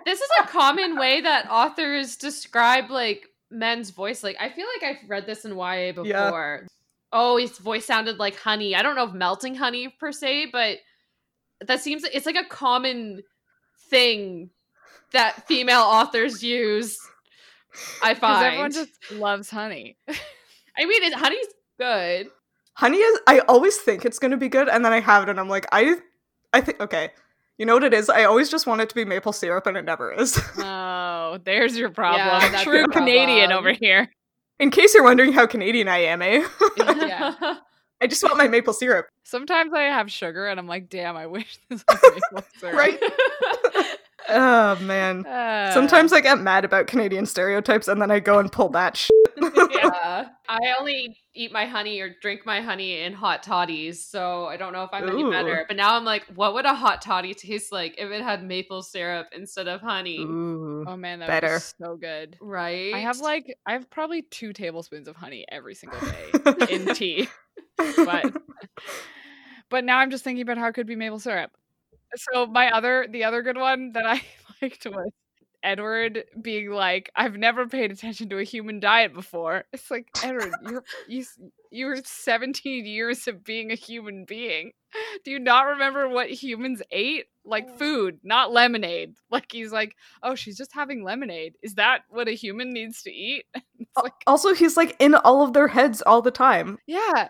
[0.04, 4.22] This is a common way that authors describe like men's voice.
[4.22, 6.04] Like I feel like I've read this in YA before.
[6.06, 6.66] Yeah.
[7.18, 8.74] Oh, his voice sounded like honey.
[8.74, 10.76] I don't know if melting honey per se, but
[11.66, 13.22] that seems it's like a common
[13.88, 14.50] thing
[15.12, 16.98] that female authors use.
[18.02, 18.44] I find.
[18.44, 19.96] everyone just loves honey.
[20.08, 21.46] I mean, it, honey's
[21.78, 22.28] good.
[22.74, 25.40] Honey is I always think it's gonna be good, and then I have it and
[25.40, 25.96] I'm like, I
[26.52, 27.12] I think okay.
[27.56, 28.10] You know what it is?
[28.10, 30.38] I always just want it to be maple syrup and it never is.
[30.58, 32.52] Oh, there's your problem.
[32.52, 34.10] that's True your Canadian over here.
[34.58, 36.46] In case you're wondering how Canadian I am, eh?
[36.78, 37.34] Yeah.
[38.00, 39.06] I just want my maple syrup.
[39.22, 42.76] Sometimes I have sugar and I'm like, damn, I wish this was maple syrup.
[42.76, 43.02] Right?
[44.28, 45.24] Oh man.
[45.26, 48.96] Uh, Sometimes I get mad about Canadian stereotypes and then I go and pull that
[48.96, 49.10] shit.
[49.72, 50.28] yeah.
[50.48, 54.72] I only eat my honey or drink my honey in hot toddies, so I don't
[54.72, 55.64] know if I'm any better.
[55.66, 58.82] But now I'm like, what would a hot toddy taste like if it had maple
[58.82, 60.20] syrup instead of honey?
[60.20, 60.84] Ooh.
[60.86, 61.54] Oh man, that Better.
[61.54, 62.36] was so good.
[62.40, 62.94] Right?
[62.94, 67.28] I have like I have probably two tablespoons of honey every single day in tea.
[67.96, 68.32] but
[69.70, 71.50] but now I'm just thinking about how it could be maple syrup.
[72.14, 74.22] So my other the other good one that I
[74.62, 75.12] liked was
[75.66, 79.64] Edward being like, I've never paid attention to a human diet before.
[79.72, 81.24] It's like, Edward, you're you
[81.70, 84.70] you're 17 years of being a human being.
[85.24, 87.24] Do you not remember what humans ate?
[87.44, 89.14] Like food, not lemonade.
[89.30, 91.54] Like he's like, oh, she's just having lemonade.
[91.62, 93.44] Is that what a human needs to eat?
[94.02, 96.76] Like, also, he's like in all of their heads all the time.
[96.86, 97.28] yeah,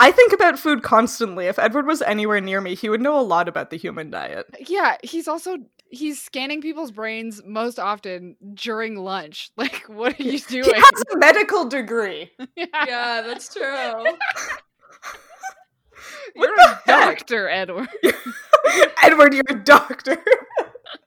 [0.00, 1.46] I think about food constantly.
[1.46, 4.46] If Edward was anywhere near me, he would know a lot about the human diet.
[4.66, 5.58] Yeah, he's also
[5.90, 9.50] he's scanning people's brains most often during lunch.
[9.56, 10.64] Like, what are you doing?
[10.64, 10.82] He doing?
[10.82, 12.30] has a medical degree.
[12.56, 14.04] yeah, that's true.
[16.34, 16.84] You're a heck?
[16.86, 17.88] doctor, Edward.
[19.02, 20.22] Edward, you're a doctor.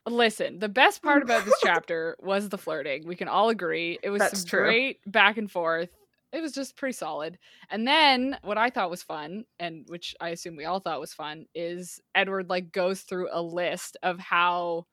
[0.07, 3.05] Listen, the best part about this chapter was the flirting.
[3.05, 3.99] We can all agree.
[4.01, 4.63] It was That's some true.
[4.63, 5.89] great back and forth.
[6.31, 7.39] It was just pretty solid.
[7.69, 11.13] And then what I thought was fun, and which I assume we all thought was
[11.13, 14.85] fun, is Edward like goes through a list of how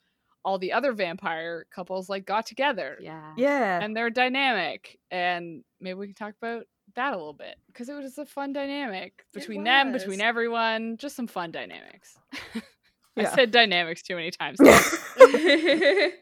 [0.45, 3.33] all the other vampire couples like got together Yeah.
[3.37, 3.81] Yeah.
[3.83, 4.99] and their dynamic.
[5.11, 8.53] And maybe we can talk about that a little bit because it was a fun
[8.53, 12.17] dynamic between them, between everyone, just some fun dynamics.
[13.19, 14.59] I said dynamics too many times.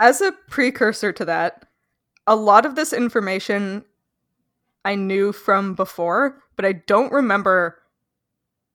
[0.00, 1.66] As a precursor to that,
[2.26, 3.84] a lot of this information
[4.84, 7.78] I knew from before, but I don't remember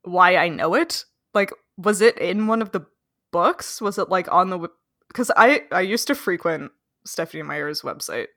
[0.04, 1.06] why I know it.
[1.34, 2.86] Like, was it in one of the
[3.32, 3.82] books?
[3.82, 4.70] Was it like on the
[5.08, 6.72] because I I used to frequent
[7.06, 8.28] Stephenie Meyer's website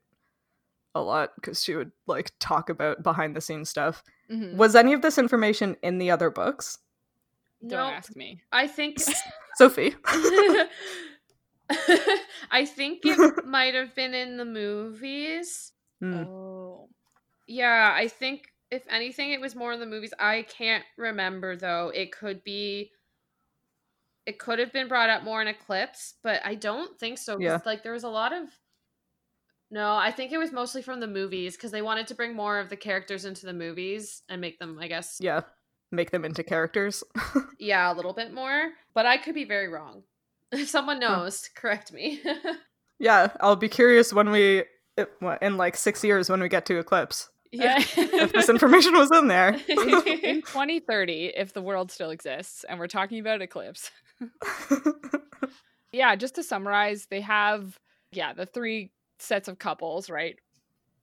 [0.94, 4.02] a lot because she would like talk about behind the scenes stuff.
[4.30, 4.56] Mhm.
[4.56, 6.78] Was any of this information in the other books?
[7.60, 8.42] Don't no, ask me.
[8.52, 8.98] I think
[9.56, 9.94] Sophie.
[12.50, 15.72] I think it might have been in the movies.
[16.00, 16.14] Hmm.
[16.14, 16.55] Oh.
[17.46, 20.12] Yeah, I think if anything, it was more in the movies.
[20.18, 21.90] I can't remember though.
[21.94, 22.90] It could be.
[24.26, 27.38] It could have been brought up more in Eclipse, but I don't think so.
[27.38, 27.60] Yeah.
[27.64, 28.48] Like there was a lot of.
[29.70, 32.58] No, I think it was mostly from the movies because they wanted to bring more
[32.58, 35.42] of the characters into the movies and make them, I guess, Yeah.
[35.92, 37.04] Make them into characters.
[37.60, 38.70] yeah, a little bit more.
[38.94, 40.02] But I could be very wrong.
[40.52, 42.20] If someone knows, correct me.
[43.00, 44.62] yeah, I'll be curious when we
[45.42, 47.28] in like 6 years when we get to Eclipse.
[47.52, 47.78] Yeah.
[47.96, 49.54] If this information was in there.
[49.68, 53.90] in 2030, if the world still exists, and we're talking about Eclipse.
[55.92, 57.78] Yeah, just to summarize, they have
[58.12, 60.36] yeah, the three sets of couples, right?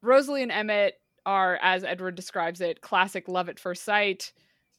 [0.01, 4.33] Rosalie and Emmett are, as Edward describes it, classic love at first sight.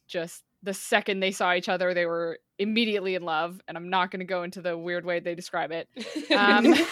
[0.07, 3.61] Just the second they saw each other, they were immediately in love.
[3.67, 5.87] And I'm not going to go into the weird way they describe it.
[6.35, 6.73] Um,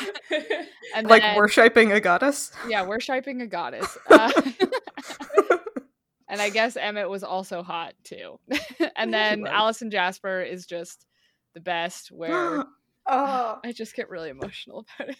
[0.95, 2.51] And like then- worshipping a goddess.
[2.67, 3.97] yeah, worshiping a goddess.
[4.09, 4.31] Uh,
[6.29, 8.39] and I guess Emmett was also hot too.
[8.95, 9.49] and then was.
[9.51, 11.05] Alice and Jasper is just
[11.55, 12.11] the best.
[12.11, 12.63] Where
[13.07, 13.59] oh.
[13.63, 15.17] I just get really emotional about it.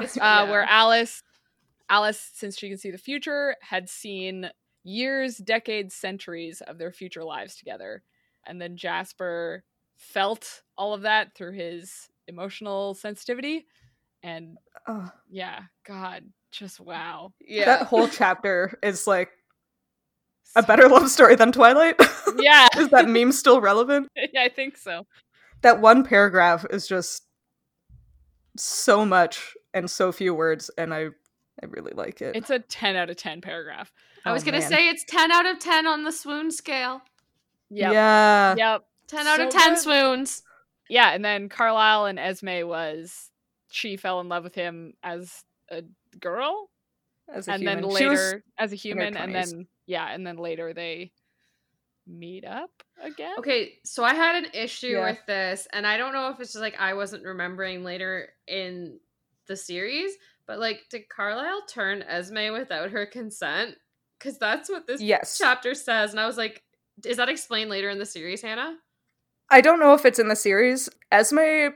[0.00, 0.62] It's- uh, where.
[0.64, 1.22] Alice,
[1.88, 4.50] Alice, since she can see the future, had seen
[4.86, 8.02] years, decades, centuries of their future lives together,
[8.46, 9.64] and then Jasper
[9.96, 13.66] felt all of that through his emotional sensitivity,
[14.22, 15.10] and Oh.
[15.28, 17.32] yeah, God, just wow.
[17.40, 17.64] yeah.
[17.64, 19.30] That whole chapter is like
[20.54, 22.00] a better love story than Twilight.
[22.38, 24.08] Yeah, is that meme still relevant?
[24.14, 25.06] yeah, I think so.
[25.62, 27.22] That one paragraph is just
[28.58, 31.06] so much and so few words, and I
[31.62, 32.36] I really like it.
[32.36, 33.90] It's a ten out of ten paragraph.
[34.26, 34.68] I was Oh, gonna man.
[34.68, 37.02] say it's ten out of ten on the swoon scale.
[37.70, 37.92] Yep.
[37.92, 38.54] Yeah.
[38.56, 38.84] Yep.
[39.08, 39.78] Ten out of ten good.
[39.78, 40.42] swoons.
[40.88, 43.30] Yeah, and then Carlisle and Esme was
[43.70, 45.82] she fell in love with him as a
[46.20, 46.70] girl
[47.28, 47.82] As a and human.
[47.82, 51.12] then She was- later as a human and then yeah and then later they
[52.06, 52.70] meet up
[53.02, 55.10] again Okay, so I had an issue Yeah.
[55.10, 59.00] with this, and I don't know if it's just like I wasn't remembering later in
[59.46, 60.12] the series,
[60.46, 63.76] but like, did Carlisle turn Esme without her consent?
[64.18, 65.38] Because that's what this yes.
[65.38, 66.62] chapter says, and I was like,
[67.04, 68.76] is that explained later in the series, Hannah?
[69.50, 70.88] I don't know if it's in the series.
[71.12, 71.68] Esme,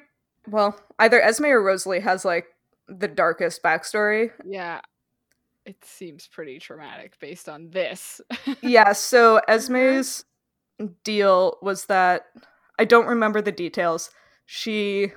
[0.49, 2.47] well, either Esme or Rosalie has like
[2.89, 4.33] the darkest backstory.
[4.45, 4.81] yeah
[5.67, 8.21] it seems pretty traumatic based on this
[8.63, 9.53] yeah, so mm-hmm.
[9.53, 10.25] Esme's
[11.05, 12.27] deal was that
[12.79, 14.11] I don't remember the details.
[14.47, 15.13] She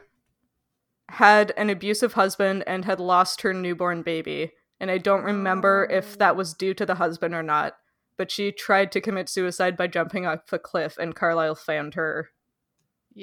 [1.10, 4.52] had an abusive husband and had lost her newborn baby,
[4.84, 7.78] and I don't remember if that was due to the husband or not.
[8.17, 12.30] But she tried to commit suicide by jumping off a cliff, and Carlisle found her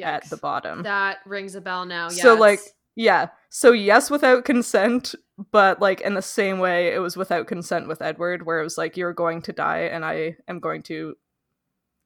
[0.03, 0.83] at the bottom.
[0.85, 2.09] That rings a bell now.
[2.09, 2.61] So, like.
[2.97, 3.29] Yeah.
[3.51, 5.15] So yes, without consent,
[5.53, 8.77] but like in the same way, it was without consent with Edward, where it was
[8.77, 11.15] like you're going to die, and I am going to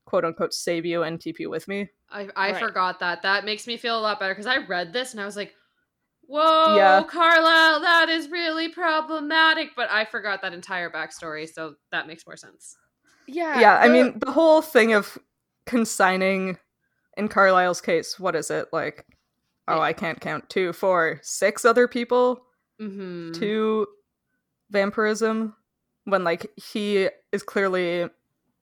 [0.04, 1.88] quote unquote save you and keep you with me.
[2.10, 2.60] I, I Right.
[2.60, 3.22] forgot that.
[3.22, 5.54] That makes me feel a lot better because I read this and I was like,
[6.26, 7.02] whoa, Yeah.
[7.08, 9.70] Carlisle, that is really problematic.
[9.76, 12.76] But I forgot that entire backstory, so that makes more sense.
[13.26, 15.16] yeah yeah, I mean the whole thing of
[15.66, 16.58] consigning
[17.16, 19.06] in Carlisle's case, what is it like?
[19.66, 22.40] Oh, I can't count two, four, six other people
[22.80, 23.32] Mm-hmm.
[23.40, 23.86] to
[24.70, 25.54] vampirism
[26.04, 28.08] when like he is clearly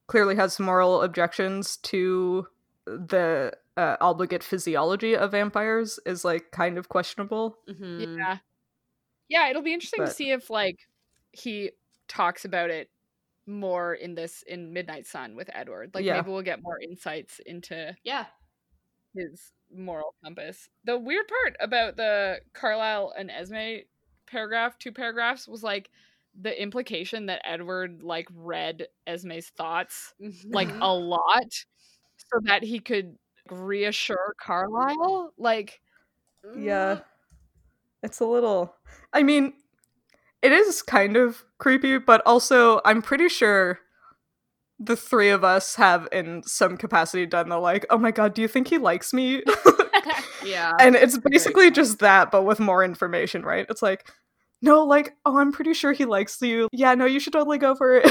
[0.06, 2.46] clearly has moral objections to
[2.98, 7.56] the uh, obligate physiology of vampires is like kind of questionable.
[7.68, 8.18] Mm-hmm.
[8.18, 8.38] yeah
[9.28, 10.76] yeah it'll be interesting to see if like
[11.32, 11.70] he
[12.08, 12.90] talks about it
[13.46, 16.16] more in this in midnight sun with edward like Yeah.
[16.16, 18.26] maybe we'll get more insights into Yeah.
[19.14, 20.68] his moral compass.
[20.84, 23.84] The weird part about the Carlisle and Esme
[24.26, 25.90] paragraph, two paragraphs, was like
[26.38, 30.12] the implication that Edward like read Esme's thoughts
[30.44, 30.78] like Mhm.
[30.82, 31.64] a lot
[32.32, 33.16] so that he could
[33.50, 35.32] reassure Carlisle.
[35.38, 35.80] Like
[36.56, 36.76] Yeah.
[36.86, 37.00] Uh
[38.02, 38.74] it's a little.
[39.12, 39.52] I mean,
[40.42, 43.78] it is kind of creepy, but also I'm pretty sure
[44.78, 48.42] the three of us have, in some capacity, done the like, oh my god, do
[48.42, 49.42] you think he likes me?
[50.44, 50.72] yeah.
[50.80, 53.66] and it's basically just that, but with more information, right?
[53.70, 54.10] It's like,
[54.62, 56.68] no, like, oh, I'm pretty sure he likes you.
[56.72, 58.10] Yeah, no, you should totally go for it.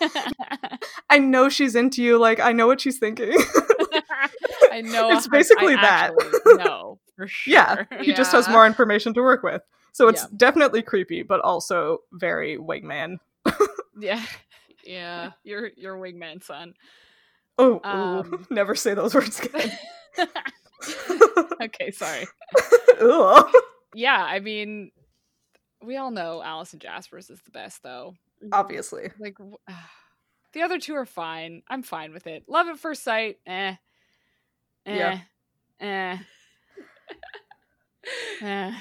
[1.10, 2.18] I know she's into you.
[2.18, 3.32] Like, I know what she's thinking.
[4.72, 6.12] I know It's basically I that.
[6.58, 7.52] No, for sure.
[7.52, 9.62] yeah, he just has more information to work with.
[9.92, 10.28] So it's Yeah.
[10.36, 13.18] definitely creepy, but also very wingman.
[13.98, 14.22] yeah.
[14.84, 15.32] yeah.
[15.44, 16.74] Your your wingman son.
[17.58, 19.72] Oh, ooh, Um, never say those words again.
[21.60, 22.26] okay, sorry.
[23.94, 24.92] Yeah, I mean,
[25.82, 28.14] we all know Alice and Jasper's is the best, though.
[28.52, 29.10] Obviously.
[29.18, 29.56] Like, w-
[30.52, 31.62] the other two are fine.
[31.68, 32.44] I'm fine with it.
[32.48, 33.74] Love at first sight, eh.
[34.86, 34.96] Eh.
[34.96, 35.20] Yeah.
[35.80, 36.18] Eh.
[38.42, 38.72] eh.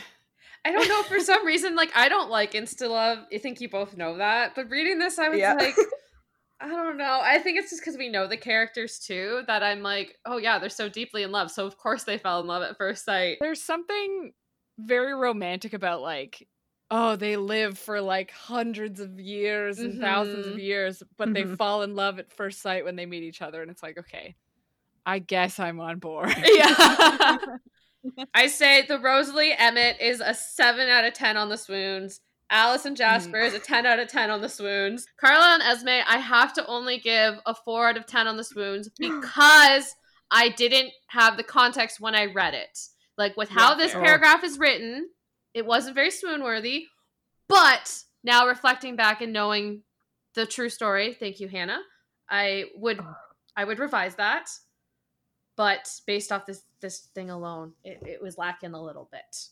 [0.66, 3.20] I don't know for some reason like I don't like insta love.
[3.34, 4.54] I think you both know that.
[4.56, 5.54] But reading this I was Yeah.
[5.54, 5.76] like
[6.60, 7.20] I don't know.
[7.22, 10.58] I think it's just because we know the characters too that I'm like, oh yeah,
[10.60, 11.52] they're so deeply in love.
[11.52, 13.38] So of course they fell in love at first sight.
[13.40, 14.34] There's something
[14.80, 16.48] very romantic about, like,
[16.90, 20.62] oh, they live for like hundreds of years and thousands of Mhm.
[20.64, 21.58] years, but they Mhm.
[21.58, 23.62] fall in love at first sight when they meet each other.
[23.62, 24.36] And it's like, okay,
[25.06, 26.30] I guess I'm on board.
[26.46, 27.38] Yeah.
[28.34, 32.22] I say the Rosalie Emmett is a seven out of ten on the swoons.
[32.50, 35.06] Alice and Jasper is a 10 out of 10 on the swoons.
[35.20, 38.44] Carlisle and Esme, I have to only give a 4 out of 10 on the
[38.46, 39.94] swoons because
[40.32, 42.80] I didn't have the context when I read it.
[43.18, 45.10] Like with how Yeah, this paragraph is written,
[45.58, 46.86] it wasn't very swoon worthy.
[47.48, 49.84] But now reflecting back and knowing
[50.36, 51.82] the true story, thank you, Hannah.
[52.30, 53.00] I would
[53.56, 54.50] I would revise that.
[55.56, 59.48] But based off this this thing alone, it, it was lacking a little bit.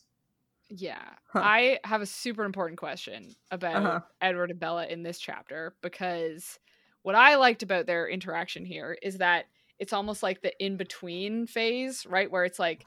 [0.68, 1.02] Yeah.
[1.32, 1.40] Huh.
[1.42, 4.00] I have a super important question about Uh-huh.
[4.20, 6.58] Edward and Bella in this chapter because
[7.02, 9.46] what I liked about their interaction here is that
[9.78, 12.30] it's almost like the in between phase, right?
[12.30, 12.84] Where it's like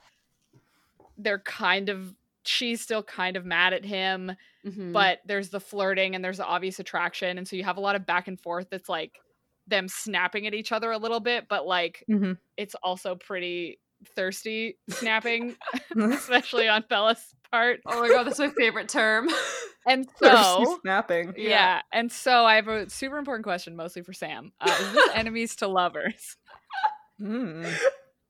[1.17, 2.15] they're kind of,
[2.49, 4.31] she's still kind of mad at him,
[4.65, 4.91] Mhm.
[4.91, 7.37] but there's the flirting and there's the obvious attraction.
[7.37, 9.19] And so you have a lot of back and forth that's like
[9.67, 12.37] them snapping at each other a little bit, but like Mhm.
[12.57, 13.79] it's also pretty
[14.15, 15.55] thirsty snapping,
[15.95, 17.81] especially on Bella's part.
[17.85, 19.29] Oh my god, that's my favorite term.
[19.87, 21.33] And Thirsty so, snapping.
[21.37, 21.49] yeah.
[21.49, 21.81] Yeah.
[21.91, 24.51] and so I have a super important question, mostly for Sam.
[24.59, 26.35] Uh, is this enemies to lovers?
[27.21, 27.71] Mm.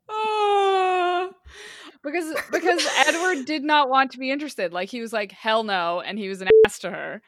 [0.09, 1.31] oh.
[2.03, 4.71] Because because Edward did not want to be interested.
[4.73, 7.21] Like he was like hell no, and he was an ass to her.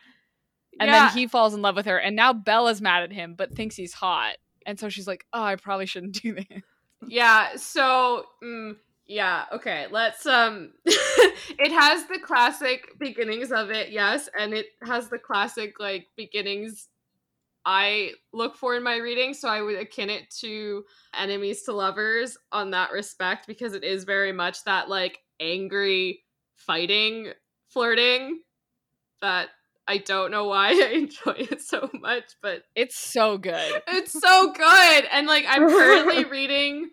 [0.79, 1.07] And Yeah.
[1.07, 3.75] then he falls in love with her, and now Bella's mad at him, but thinks
[3.75, 4.37] he's hot.
[4.65, 6.61] And so she's like, "Oh, I probably shouldn't do this."
[7.07, 9.87] Yeah, so mm, yeah, okay.
[9.91, 15.79] Let's um it has the classic beginnings of it, yes, and it has the classic
[15.79, 16.87] like beginnings
[17.65, 22.37] I look for in my reading, so I would akin it to enemies to lovers
[22.51, 26.23] on that respect because it is very much that like angry
[26.55, 27.33] fighting
[27.69, 28.41] flirting
[29.21, 29.49] that
[29.87, 33.81] I don't know why I enjoy it so much, but It's so good.
[33.87, 35.05] it's so good.
[35.11, 36.89] And like I'm currently reading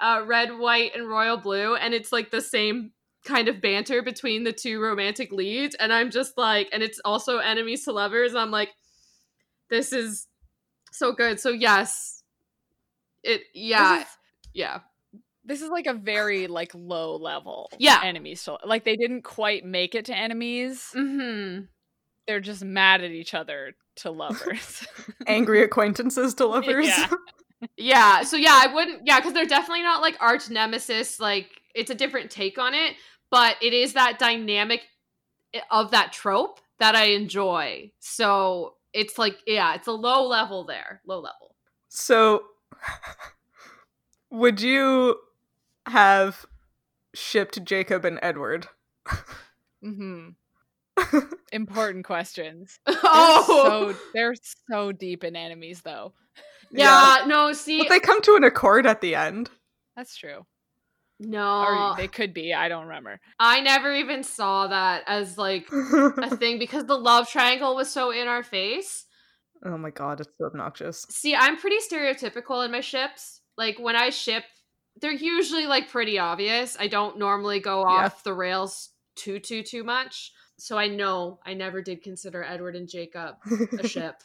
[0.00, 2.92] uh Red, White, and Royal Blue, and it's like the same
[3.24, 5.74] kind of banter between the two romantic leads.
[5.76, 8.32] And I'm just like, and it's also enemies to lovers.
[8.32, 8.70] And I'm like,
[9.72, 10.28] this is
[10.92, 11.40] so good.
[11.40, 12.22] So yes.
[13.24, 13.98] It yeah.
[13.98, 14.18] This is,
[14.52, 14.80] yeah.
[15.44, 18.00] this is like a very like low level Yeah.
[18.04, 20.90] enemies to like they didn't quite make it to enemies.
[20.94, 21.64] Mm-hmm.
[22.28, 24.86] They're just mad at each other to lovers.
[25.26, 26.86] Angry acquaintances to lovers.
[26.86, 27.08] Yeah.
[27.78, 28.22] Yeah.
[28.24, 31.94] So yeah, I wouldn't yeah, because they're definitely not like arch nemesis, like it's a
[31.94, 32.96] different take on it,
[33.30, 34.82] but it is that dynamic
[35.70, 37.92] of that trope that I enjoy.
[38.00, 41.00] So it's like, yeah, it's a low level there.
[41.06, 41.56] Low level.
[41.88, 42.44] So,
[44.30, 45.16] would you
[45.86, 46.46] have
[47.14, 48.68] shipped Jacob and Edward?
[49.82, 50.30] hmm
[51.52, 52.78] Important questions.
[52.86, 54.34] They're oh so they're
[54.70, 56.12] so deep in enemies though.
[56.70, 59.50] yeah, no, see But they come to an accord at the end.
[59.96, 60.46] That's true.
[61.22, 61.64] No.
[61.64, 62.52] Or they could be.
[62.54, 63.20] I don't remember.
[63.38, 68.10] I never even saw that as like a thing because the love triangle was so
[68.10, 69.06] in our face.
[69.64, 71.06] oh my god, it's so obnoxious.
[71.10, 73.40] See, I'm pretty stereotypical in my ships.
[73.56, 74.44] Like when I ship
[75.00, 76.76] they're usually like pretty obvious.
[76.78, 78.04] I don't normally go Yeah.
[78.06, 80.32] off the rails too too too much.
[80.58, 83.36] So I know I never did consider Edward and Jacob
[83.80, 84.16] a ship.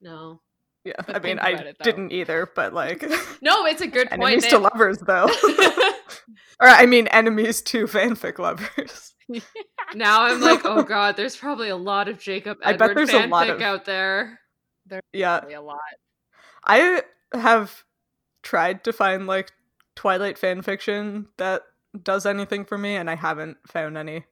[0.00, 0.40] No.
[0.84, 3.02] Yeah, But I mean, I it, didn't either, but like
[3.42, 4.22] No, it's a good point.
[4.22, 5.28] enemies They- to lovers though,
[6.60, 9.14] or I mean, enemies to fanfic lovers.
[9.94, 13.24] now I'm like, oh god, there's probably a lot of Jacob I bet Edward there's
[13.24, 14.40] a lot fanfic of- out there.
[15.12, 15.78] Yeah, a lot.
[16.64, 17.02] I
[17.32, 17.84] have
[18.42, 19.52] tried to find like
[19.94, 21.62] Twilight fan fiction that
[22.02, 24.24] does anything for me, and I haven't found any.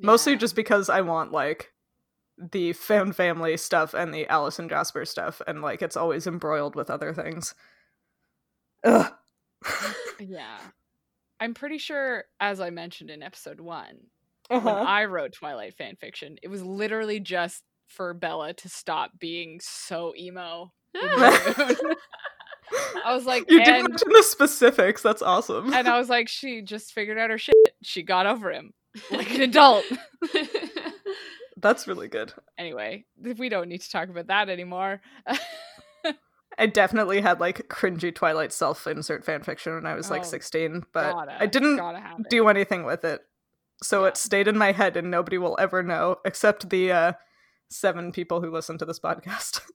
[0.00, 1.72] Mostly just because I want like
[2.38, 6.74] the found family stuff and the Alice and Jasper stuff, and like it's always embroiled
[6.74, 7.54] with other things.
[8.84, 9.12] Ugh.
[10.20, 10.58] Yeah.
[11.40, 13.98] I'm pretty sure, as I mentioned in episode one,
[14.48, 14.84] when uh-huh.
[14.86, 20.14] I wrote Twilight fan fiction, it was literally just for Bella to stop being so
[20.16, 20.72] emo.
[20.94, 21.96] in the mood.
[23.04, 25.02] I was like, you didn't mention the specifics.
[25.02, 25.72] That's awesome.
[25.72, 27.54] and I was like, she just figured out her shit.
[27.82, 28.72] She got over him
[29.10, 29.84] like an adult.
[31.60, 32.32] That's really good.
[32.56, 33.04] anyway,
[33.36, 35.00] we don't need to talk about that anymore.
[36.60, 41.12] I definitely had like cringy Twilight self-insert fanfiction when I was like Oh, 16, but
[41.12, 42.30] gotta, I didn't gotta have it.
[42.30, 43.20] do anything with it.
[43.82, 44.08] So Yeah.
[44.08, 47.12] it stayed in my head and nobody will ever know except the uh
[47.70, 49.60] seven people who listen to this podcast.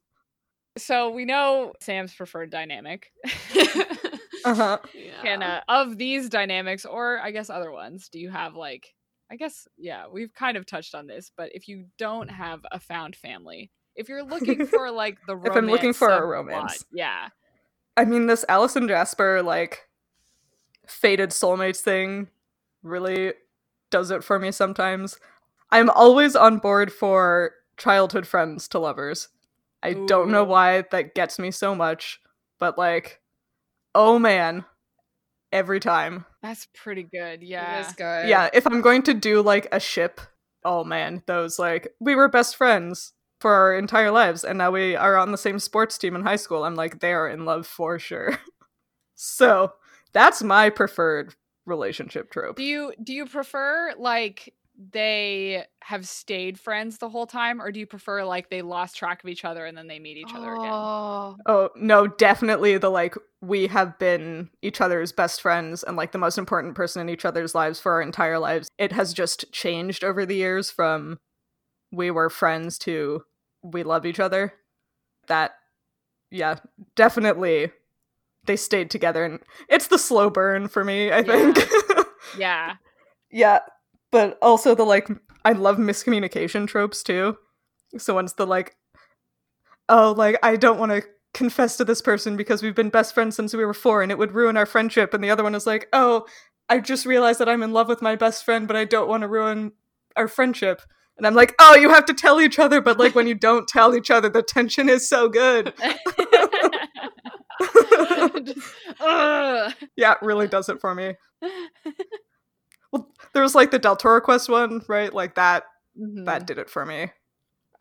[0.76, 3.12] So we know Sam's preferred dynamic.
[4.44, 4.80] uh-huh.
[4.96, 5.22] yeah.
[5.24, 8.88] and uh, of these dynamics, or I guess other ones, do you have like?
[9.34, 12.36] I guess yeah, we've kind of touched on this, but if you don't mm-hmm.
[12.36, 16.10] have a found family, if you're looking for like the romance If I'm looking for
[16.10, 16.86] a romance.
[16.94, 17.30] yeah,
[17.98, 19.88] I mean this Alice and Jasper like
[20.86, 22.28] fated soulmates thing
[22.84, 23.34] really
[23.90, 25.18] does it for me sometimes.
[25.72, 29.30] I'm always on board for childhood friends to lovers.
[29.82, 32.22] I don't know why that gets me so much,
[32.60, 33.20] but like
[33.96, 34.66] oh man,
[35.54, 36.26] every time.
[36.42, 37.42] that's pretty good.
[37.44, 38.28] Yeah, is good.
[38.28, 40.20] Yeah, if I'm going to do like a ship,
[40.66, 44.96] oh man, those like we were best friends for our entire lives and now we
[44.96, 46.66] are on the same sports team in high school.
[46.66, 48.40] I'm like they are in love for sure.
[49.16, 49.74] so,
[50.12, 51.36] that's my preferred
[51.66, 52.58] relationship trope.
[52.58, 57.80] Do you do you prefer like they have stayed friends the whole time, or do
[57.80, 60.54] you prefer like they lost track of each other and then they meet each other
[60.54, 60.72] again?
[60.74, 66.12] Oh, Oh, no, definitely the like we have been each other's best friends and like
[66.12, 68.68] the most important person in each other's lives for our entire lives.
[68.78, 71.20] It has just changed over the years from
[71.92, 73.24] we were friends to
[73.62, 74.54] we love each other.
[75.28, 75.52] That
[76.32, 76.56] yeah,
[76.96, 77.72] definitely
[78.46, 81.60] they stayed together and it's the slow burn for me, I think.
[82.38, 82.76] Yeah,
[83.32, 83.60] yeah,
[84.14, 85.10] but also the like
[85.44, 87.36] I love miscommunication tropes too.
[87.98, 88.78] So once the like
[89.90, 91.04] oh, like I don't want to
[91.34, 94.18] confess to this person because we've been best friends since we were 4 and it
[94.20, 96.28] would ruin our friendship and the other one is like, "Oh,
[96.70, 99.22] I just realized that I'm in love with my best friend, but I don't want
[99.22, 99.74] to ruin
[100.16, 100.82] our friendship."
[101.18, 103.68] And I'm like, "Oh, you have to tell each other, but like when you don't
[103.68, 105.74] tell each other, the tension is so good."
[108.46, 108.68] Just,
[109.96, 111.16] yeah, it really does it for me.
[113.34, 115.14] Well, there was like the Deltora Quest one, right?
[115.14, 115.64] Like that
[116.00, 116.26] Mhm.
[116.26, 117.12] that did it for me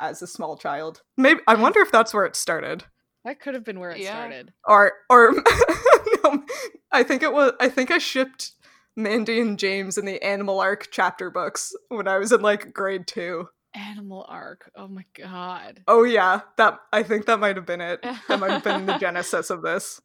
[0.01, 1.03] as a small child.
[1.17, 2.85] Maybe I wonder if that's where it started.
[3.25, 4.11] That could have been where it Yeah.
[4.13, 4.53] started.
[4.67, 5.33] Or or
[6.25, 6.45] no,
[6.91, 8.53] I think it was I think I shipped
[8.97, 13.07] Mandy and James in the Animal Ark chapter books when I was in like grade
[13.07, 13.49] 2.
[13.75, 14.71] Animal ark.
[14.77, 15.83] Oh my god.
[15.89, 18.03] Oh yeah, that I think that might have been it.
[18.29, 20.01] That might have been the genesis of this.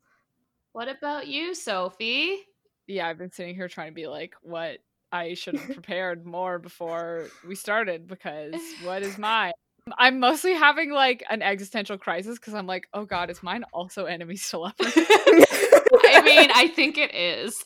[0.72, 2.40] what about you, Sophie?
[2.88, 4.78] Yeah, I've been sitting here trying to be like, what
[5.12, 9.54] I should have prepared more before we started because what is mine?
[9.98, 14.06] I'm mostly having like an existential crisis because I'm like, oh god, is mine also
[14.06, 14.94] enemies to lovers?
[14.96, 17.64] I mean, I think it is.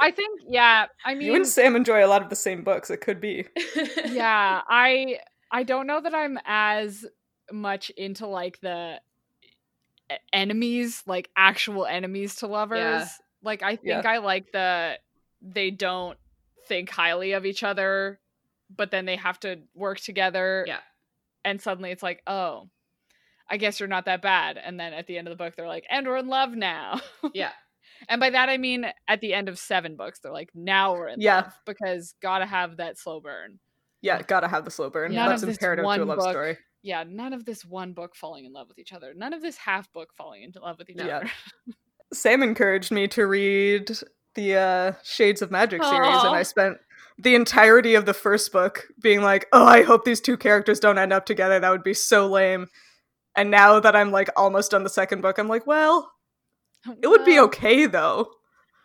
[0.00, 0.86] I think, yeah.
[1.04, 2.88] I mean, you and Sam enjoy a lot of the same books.
[2.90, 3.44] It could be.
[4.06, 5.18] yeah i
[5.52, 7.04] i don't know that i'm as
[7.52, 8.98] much into like the
[10.32, 13.08] enemies like actual enemies to lovers
[13.42, 13.96] like i Yeah.
[13.96, 14.98] think i like the
[15.42, 16.18] they don't
[16.66, 18.20] think highly of each other
[18.74, 20.78] but then they have to work together Yeah.
[21.44, 22.68] and suddenly it's like oh
[23.48, 25.68] i guess you're not that bad and then at the end of the book they're
[25.68, 27.00] like and we're in love now
[27.34, 27.52] Yeah.
[28.08, 31.08] and by that i mean at the end of seven books they're like now we're
[31.08, 31.36] in Yeah.
[31.42, 33.58] love because gotta have that slow burn
[34.02, 35.14] Yeah, gotta have the slow burn.
[35.14, 36.58] None That's imperative to a love book story.
[36.82, 39.14] yeah, none of this one book falling in love with each other.
[39.14, 41.18] None of this half book falling into love with each Yeah.
[41.18, 41.30] other.
[42.12, 43.90] Sam encouraged me to read
[44.34, 46.78] the uh, Shades of Magic series, and I spent
[47.18, 50.98] the entirety of the first book being like, "Oh, I hope these two characters don't
[50.98, 51.60] end up together.
[51.60, 52.68] That would be so lame."
[53.36, 56.12] And now that I'm like almost on the second book, I'm like, "Well,
[57.02, 58.28] it would be okay though."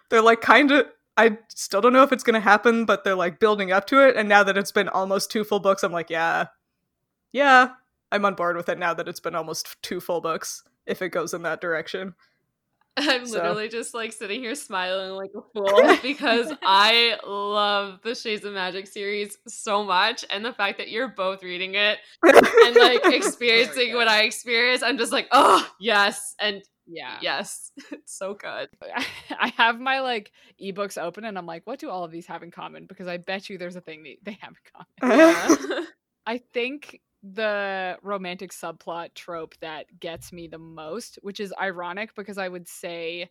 [0.09, 0.87] they're like kind of
[1.17, 4.07] I still don't know if it's going to happen, but they're like building up to
[4.07, 4.15] it.
[4.15, 6.45] And now that it's been almost two full books, I'm like, yeah,
[7.33, 7.71] yeah,
[8.09, 10.63] I'm on board with it now that it's been almost two full books.
[10.85, 12.15] If it goes in that direction,
[13.07, 18.15] I'm So- literally just like sitting here smiling like a fool because I love the
[18.15, 22.75] Shades of Magic series so much, and the fact that you're both reading it and
[22.75, 27.17] like experiencing what I experience, I'm just like, oh yes, and Yeah.
[27.21, 28.69] yes, it's so good.
[29.31, 30.31] I have my like
[30.61, 32.85] ebooks open and I'm like, what do all of these have in common?
[32.85, 34.53] Because I bet you there's a thing that they have
[35.01, 35.19] in common.
[35.69, 35.83] Yeah.
[36.25, 42.37] I think the romantic subplot trope that gets me the most, which is ironic because
[42.37, 43.29] I would say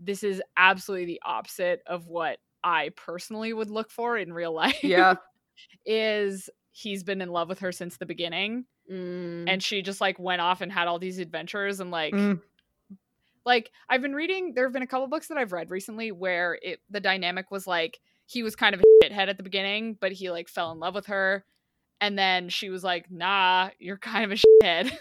[0.00, 4.82] this is absolutely the opposite of what I personally would look for in real life.
[4.82, 5.14] yeah,
[5.86, 9.44] is he's been in love with her since the beginning Mm.
[9.48, 12.40] and she just like went off and had all these adventures and like Mm.
[13.46, 16.58] like I've been reading there have been a couple books that I've read recently where
[16.62, 20.10] it the dynamic was like he was kind of a shithead at the beginning, but
[20.10, 21.44] he like fell in love with her.
[22.02, 24.92] And then she was like, nah, you're kind of a shithead.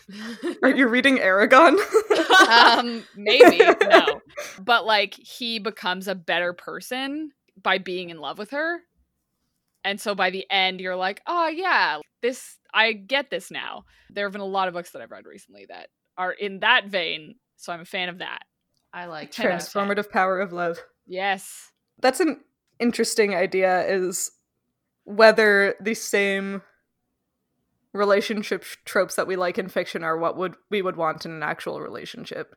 [0.64, 1.76] are you reading Aragon?
[2.48, 4.22] um, maybe, no.
[4.62, 7.32] But like he becomes a better person
[7.62, 8.82] by being in love with her.
[9.84, 13.86] And so by the end, you're like, oh yeah, this I get this now.
[14.12, 15.88] There have been a lot of books that I've read recently that
[16.20, 17.34] are in that vein.
[17.58, 18.44] So I'm a fan of that.
[18.94, 20.78] I like Ten of Transformative power of love.
[21.08, 21.72] Yes.
[22.00, 22.42] That's an
[22.80, 23.88] interesting idea.
[23.88, 24.30] Is
[25.04, 26.62] whether the same
[27.94, 31.44] relationship tropes that we like in fiction are what would we would want in an
[31.44, 32.56] actual relationship.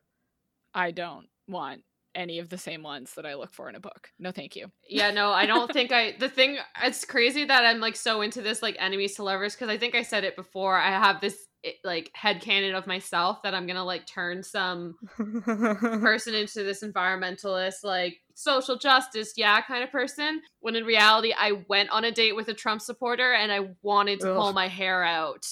[0.75, 1.83] I don't want
[2.15, 4.09] any of the same ones that I look for in a book.
[4.19, 4.71] No, thank you.
[4.89, 6.15] Yeah, no, I don't think I.
[6.19, 9.69] The thing, it's crazy that I'm like so into this, like enemies to lovers, because
[9.69, 10.77] I think I said it before.
[10.77, 14.97] I have this it, like head canon of myself that I'm gonna like turn some
[15.17, 20.43] person into this environmentalist, like social justice, yeah, kind of person.
[20.61, 24.21] When in reality, I went on a date with a Trump supporter and I wanted
[24.21, 25.45] to pull my hair out.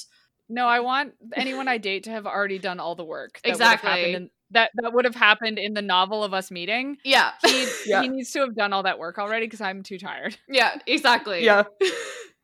[0.48, 3.40] No, I want anyone I date to have already done all the work.
[3.44, 4.12] that Exactly.
[4.14, 6.98] in- that that would have happened in the novel of us meeting.
[7.04, 8.02] Yeah, He Yeah.
[8.02, 10.36] he needs to have done all that work already because I'm too tired.
[10.48, 11.44] yeah, exactly.
[11.44, 11.62] yeah.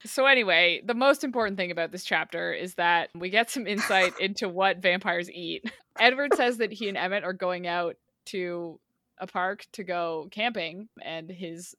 [0.06, 4.12] So anyway, the most important thing about this chapter is that we get some insight
[4.20, 5.72] into what vampires eat.
[5.98, 8.78] Edward says that he and Emmett are going out to
[9.20, 11.74] a park to go camping, and his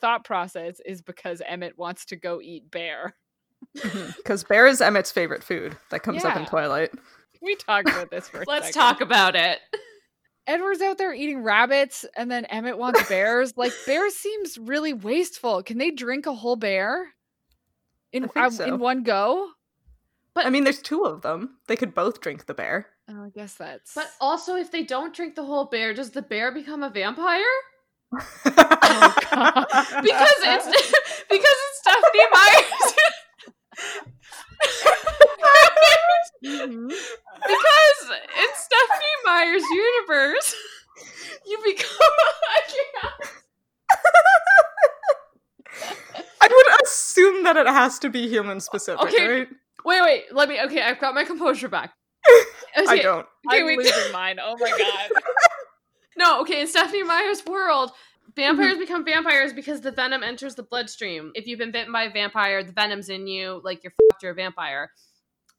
[0.00, 3.14] thought process is because Emmett wants to go eat bear.
[4.16, 6.90] Because bear is Emmett's favorite food that comes up in Twilight.
[7.40, 8.80] We talked about this for Let's second.
[8.80, 9.58] talk about it.
[10.46, 13.56] Edward's out there eating rabbits, and then Emmett wants bears.
[13.56, 15.62] like bear seems really wasteful.
[15.62, 17.14] Can they drink a whole bear
[18.12, 18.64] in I think uh, so.
[18.64, 19.48] in one go?
[20.34, 21.58] But I mean, there's two of them.
[21.68, 22.86] They could both drink the bear.
[23.10, 23.94] Oh, I guess that's.
[23.94, 27.42] But also, if they don't drink the whole bear, does the bear become a vampire?
[28.14, 29.66] Oh, God.
[30.02, 30.66] Because it's
[31.30, 32.94] because it's Stephenie Meyer's.
[36.44, 36.88] Mhm.
[36.88, 40.54] because in Stephenie Meyer's universe,
[41.46, 41.88] you become.
[46.40, 49.48] I would assume that it has to be human specific, Okay, right?
[49.84, 50.24] Wait, wait.
[50.32, 50.60] Let me.
[50.62, 51.92] Okay, I've got my composure back.
[52.88, 53.26] I don't.
[53.48, 53.78] Okay, I'm wait.
[53.78, 54.38] losing mine.
[54.42, 55.22] Oh my god.
[56.14, 57.90] No, okay, in Stephenie Meyer's world,
[58.34, 58.40] Mm-hmm.
[58.56, 61.32] vampires become vampires because the venom enters the bloodstream.
[61.34, 64.32] If you've been bitten by a vampire, the venom's in you, like you're fucked, you're
[64.32, 64.90] a vampire.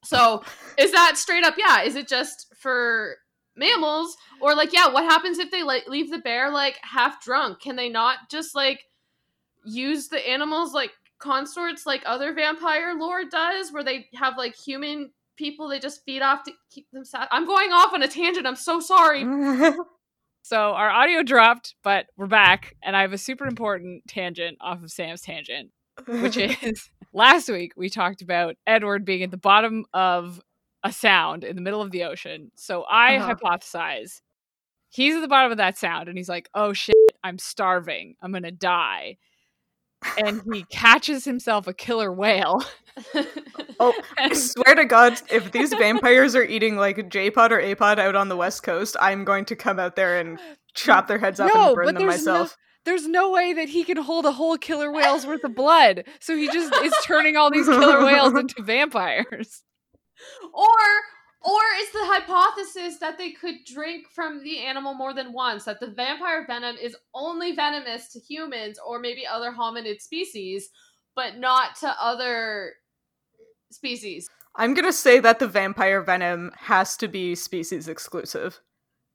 [0.03, 0.43] So,
[0.77, 1.81] is that straight up, yeah?
[1.83, 3.15] Is it just for
[3.55, 4.15] mammals?
[4.41, 7.59] Or, like, yeah, what happens if they like leave the bear, like, half drunk?
[7.61, 8.83] Can they not just, like,
[9.65, 15.11] use the animals like consorts like other vampire lore does, where they have, like, human
[15.37, 17.27] people they just feed off to keep them sad?
[17.31, 19.25] I'm going off on a tangent, I'm so sorry.
[20.45, 24.83] So our audio dropped, but we're back, and I have a super important tangent off
[24.83, 25.71] of Sam's tangent,
[26.05, 30.41] which is last week we talked about Edward being at the bottom of
[30.83, 32.51] a sound in the middle of the ocean.
[32.57, 33.35] So I Uh-huh.
[33.35, 34.19] hypothesize
[34.89, 38.15] he's at the bottom of that sound, and he's like, "Oh shit, I'm starving.
[38.21, 39.17] I'm gonna die."
[40.17, 42.63] And he catches himself a killer whale.
[43.79, 48.15] Oh, I swear to God, if these vampires are eating like J-Pod or A-Pod out
[48.15, 50.39] on the West Coast, I'm going to come out there and
[50.75, 52.57] chop their heads off No, and burn but them there's no- myself.
[52.85, 56.03] there's no way that he can hold a whole killer whale's worth of blood.
[56.19, 59.63] So he just is turning all these killer whales into vampires.
[60.53, 60.67] or
[61.43, 65.79] or is the hypothesis that they could drink from the animal more than once that
[65.79, 70.69] the vampire venom is only venomous to humans or maybe other hominid species
[71.15, 72.73] but not to other
[73.71, 78.59] species I'm gonna say that the vampire venom has to be species exclusive.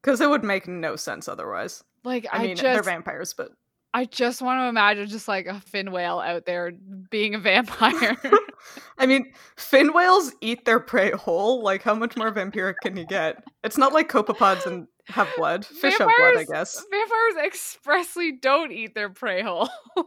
[0.01, 1.83] Because it would make no sense otherwise.
[2.03, 3.51] Like I I, mean, they're vampires, but
[3.93, 6.71] I just want to imagine just like a fin whale out there
[7.09, 8.17] being a vampire.
[8.99, 11.63] I mean, fin whales eat their prey whole.
[11.63, 13.43] Like, how much more vampiric can you get?
[13.63, 15.65] It's not like copepods and have blood.
[15.65, 16.83] Fish have blood, I guess.
[16.91, 19.69] Vampires expressly don't eat their prey whole.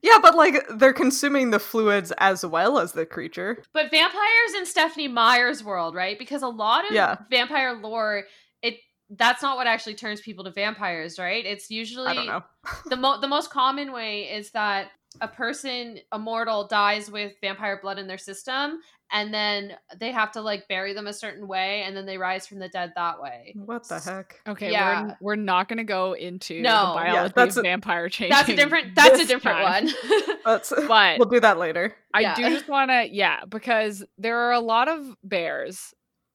[0.00, 3.64] Yeah, but like they're consuming the fluids as well as the creature.
[3.72, 6.16] But vampires in Stephenie Meyer's world, right?
[6.16, 7.16] Because a lot of Yeah.
[7.30, 8.22] vampire lore,
[8.62, 8.76] it
[9.10, 11.44] that's not what actually turns people to vampires, right?
[11.44, 12.42] It's usually I don't know.
[12.86, 14.90] the mo- the most common way is that
[15.22, 18.80] a person, a mortal, dies with vampire blood in their system,
[19.10, 22.46] and then they have to like bury them a certain way, and then they rise
[22.46, 23.54] from the dead that way.
[23.56, 24.38] What the heck?
[24.46, 25.02] Okay, Yeah.
[25.04, 26.70] we're, we're not going to go into No.
[26.70, 28.36] the Yeah, biology that's of a- vampire changing.
[28.36, 28.94] That's a different.
[28.94, 29.86] That's a different time.
[29.86, 29.94] one.
[30.44, 31.96] Let's But we'll do that later.
[32.12, 32.34] I Yeah.
[32.34, 35.94] do just want to, yeah, because there are a lot of bears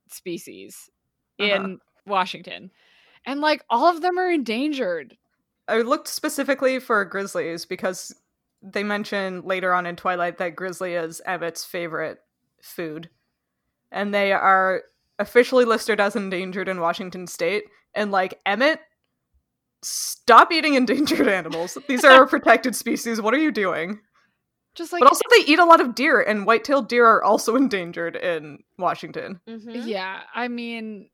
[0.10, 0.90] species
[1.40, 1.76] Uh-huh.
[2.06, 2.72] In Washington,
[3.26, 5.18] and like all of them are endangered.
[5.68, 8.14] I looked specifically for grizzlies because
[8.62, 12.20] they mention later on in Twilight that grizzly is Emmett's favorite
[12.62, 13.10] food.
[13.92, 14.84] And they are
[15.20, 17.66] officially listed as endangered in Washington state.
[17.94, 18.80] And like, Emmett,
[19.82, 21.78] stop eating endangered animals.
[21.88, 23.22] These are a protected species.
[23.22, 24.00] What are you doing?
[24.76, 27.56] Just like but also, they eat a lot of deer, and white-tailed deer are also
[27.58, 29.40] endangered in Washington.
[29.48, 29.86] Mhm.
[29.86, 31.10] yeah, I mean,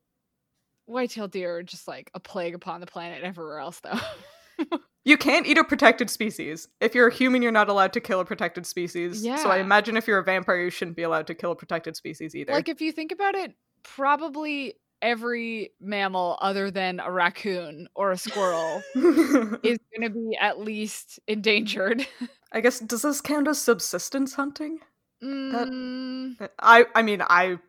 [0.90, 4.68] white-tailed deer are just like a plague upon the planet everywhere else, though.
[5.06, 6.68] You can't eat a protected species.
[6.82, 9.26] If you're a human, you're not allowed to kill a protected species.
[9.26, 9.38] Yeah.
[9.38, 11.96] So I imagine if you're a vampire, you shouldn't be allowed to kill a protected
[11.96, 12.54] species either.
[12.54, 18.18] like if you think about it, probably every mammal other than a raccoon or a
[18.18, 22.06] squirrel is going to be at least endangered.
[22.52, 24.80] I guess does this count as subsistence hunting?
[25.24, 27.60] Mm, I I mean I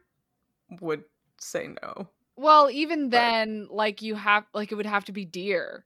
[0.81, 1.05] would
[1.39, 2.09] say no.
[2.41, 5.85] Well, even But- then, like you have, like it would have to be deer.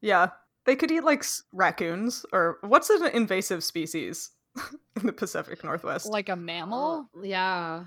[0.00, 0.30] Yeah,
[0.64, 4.30] they could eat like s- raccoons or what's an invasive species
[4.96, 6.06] in the Pacific Northwest?
[6.06, 7.08] like a mammal.
[7.16, 7.84] Oh, yeah.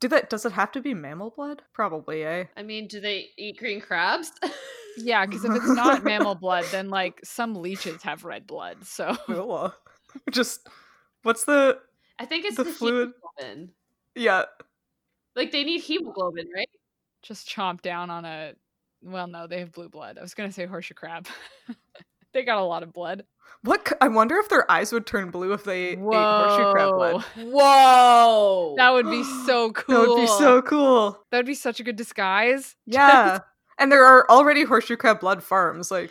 [0.00, 0.28] Do that?
[0.30, 1.62] Does it have to be mammal blood?
[1.72, 2.46] Probably, eh?
[2.56, 4.32] I mean, do they eat green crabs?
[4.98, 8.84] Yeah, because if it's not mammal blood, then like some leeches have red blood.
[8.84, 9.72] So Ugh.
[10.30, 10.68] Just
[11.22, 11.78] what's the
[12.18, 13.70] I think it's The the, fluid- hemoglobin.
[14.14, 14.44] yeah?
[15.34, 16.68] Like they need hemoglobin, right?
[17.22, 18.52] Just chomp down on a.
[19.02, 20.18] Well, no, they have blue blood.
[20.18, 21.26] I was gonna say horseshoe crab.
[22.32, 23.24] they got a lot of blood.
[23.62, 23.92] What?
[24.00, 27.24] i wonder if their eyes would turn blue if they ate horseshoe crab blood.
[27.36, 28.74] Whoa!
[28.78, 30.00] That would be so cool.
[30.00, 31.24] That would be so cool.
[31.30, 32.74] That would be such a good disguise.
[32.86, 33.40] Yeah.
[33.78, 35.90] and there are already horseshoe crab blood farms.
[35.90, 36.10] Like,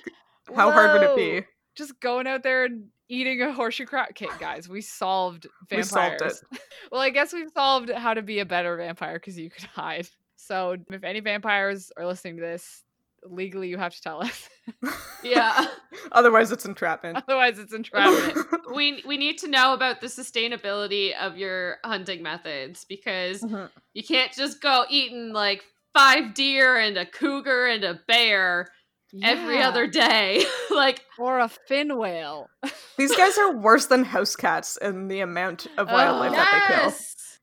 [0.55, 1.47] how hard would it be?
[1.76, 4.09] Just going out there and eating a horseshoe crab.
[4.12, 6.12] Okay, guys, we solved vampire.
[6.12, 6.39] We vampires.
[6.39, 9.66] solved well, I guess we've solved how to be a better vampire because you could
[9.66, 10.07] hide.
[10.48, 12.84] So if any vampires are listening to this,
[13.24, 14.50] legally you have to tell us.
[15.24, 15.68] yeah.
[16.12, 17.18] Otherwise, it's entrapment.
[17.18, 18.38] Otherwise, it's entrapment.
[18.74, 23.70] We we need to know about the sustainability of your hunting methods because Mhm.
[23.94, 25.62] you can't just go eating like
[25.94, 28.72] five deer and a cougar and a bear
[29.22, 30.46] every other day.
[30.70, 32.48] like or a fin whale.
[32.98, 36.76] These guys are worse than house cats in the amount of wildlife Oh, that they
[36.76, 36.86] kill.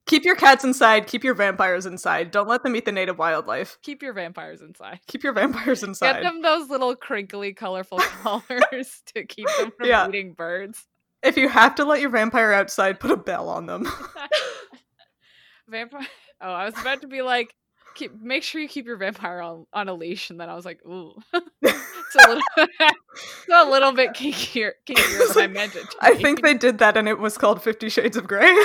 [0.09, 1.07] Keep your cats inside.
[1.07, 2.31] Keep your vampires inside.
[2.31, 3.79] Don't let them eat the native wildlife.
[3.83, 5.01] Keep your vampires inside.
[5.07, 6.15] Keep your vampires inside.
[6.15, 10.09] Get them those little crinkly, colorful collars to keep them from Yeah.
[10.09, 10.87] eating birds.
[11.23, 13.87] If you have to let your vampire outside, put a bell on them.
[15.69, 16.07] Vampire.
[16.41, 17.55] Oh, I was about to be like,
[17.95, 20.65] keep make sure you keep your vampire on, on a leash, and then I was
[20.65, 21.15] like, ooh,
[21.61, 25.87] it's a little, it's a little bit kinkier, kinkier than I meant it.
[26.01, 28.57] I think they did that and it was called Fifty Shades of Grey.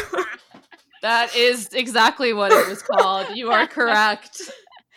[1.03, 3.27] That is exactly what it was called.
[3.35, 4.41] You are correct.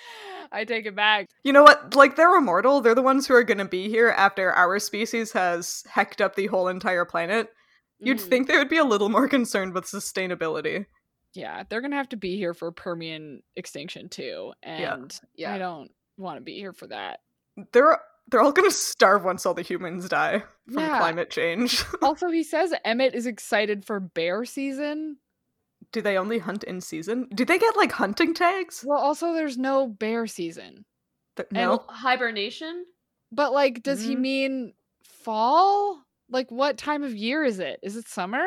[0.53, 1.27] I take it back.
[1.43, 1.95] you know what?
[1.95, 2.81] Like, they're immortal.
[2.81, 6.37] They're the ones who are going to be here after our species has hecked up
[6.37, 7.49] the whole entire planet.
[7.99, 8.29] You'd Mm.
[8.29, 10.87] think they would be a little more concerned with sustainability.
[11.35, 15.59] Yeah, they're gonna have to be here for Permian extinction too, and I Yeah.
[15.59, 17.21] don't want to be here for that.
[17.73, 17.99] They're
[18.29, 20.43] they're all going to starve once all the humans die
[20.73, 20.97] from Yeah.
[20.99, 21.85] climate change.
[22.03, 25.19] Also, he says Emmett is excited for bear season.
[25.97, 27.27] Do they only hunt in season?
[27.35, 28.85] Do they get like hunting tags?
[28.87, 30.85] Well, also, there's no bear season.
[31.37, 31.85] Th- and- no.
[31.89, 32.85] Hibernation?
[33.33, 34.21] But like, does he Mhm.
[34.21, 36.05] mean fall?
[36.29, 37.81] Like, what time of year is it?
[37.83, 38.45] Is it summer?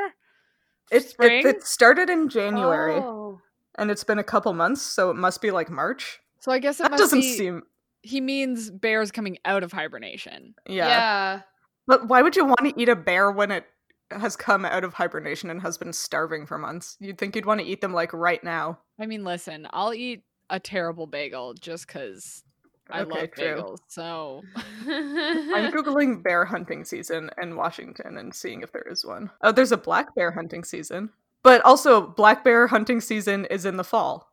[0.91, 3.41] It, it it started in January Oh.
[3.79, 6.19] and it's been a couple months, so it must be like March.
[6.41, 7.33] So I guess it That must doesn't be.
[7.35, 7.63] seem
[8.03, 10.53] He means bears coming out of hibernation.
[10.67, 10.87] yeah.
[10.87, 11.41] yeah.
[11.87, 13.65] But why would you want to eat a bear when it
[14.11, 16.97] has come out of hibernation and has been starving for months?
[16.99, 18.79] You'd think you'd want to eat them like right now.
[18.99, 22.43] I mean, listen, I'll eat a terrible bagel just because
[22.89, 23.45] I Okay, love true.
[23.45, 23.77] bagels.
[23.87, 24.41] So
[24.87, 29.29] I'm googling bear hunting season in Washington and seeing if there is one.
[29.41, 31.11] Oh, there's a black bear hunting season,
[31.43, 34.31] but also black bear hunting season is in the fall,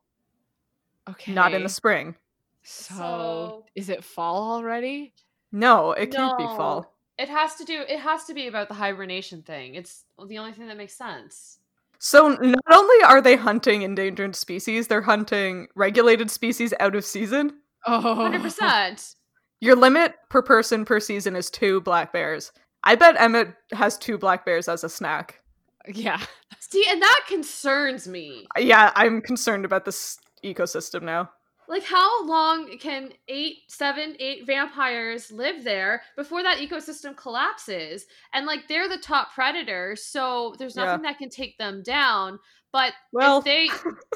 [1.08, 2.16] okay, not in the spring.
[2.62, 5.12] So, So- is it fall already?
[5.52, 6.95] No, it can't be fall.
[7.18, 7.82] It has to do.
[7.88, 9.74] It has to be about the hibernation thing.
[9.74, 11.58] It's the only thing that makes sense.
[11.98, 17.54] So not only are they hunting endangered species, they're hunting regulated species out of season.
[17.86, 19.14] Oh, Hundred percent.
[19.60, 22.52] Your limit per person per season is two black bears.
[22.84, 25.40] I bet Emmett has two black bears as a snack.
[25.88, 26.20] Yeah.
[26.60, 28.46] See, and that concerns me.
[28.58, 31.30] Yeah, I'm concerned about this ecosystem now.
[31.68, 38.06] Like, how long can eight, seven, eight vampires live there before that ecosystem collapses?
[38.32, 40.84] And like, they're the top predators, so there's Yeah.
[40.84, 42.38] nothing that can take them down.
[42.72, 43.68] But Well, if they,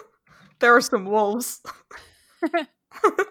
[0.61, 1.61] there are some wolves.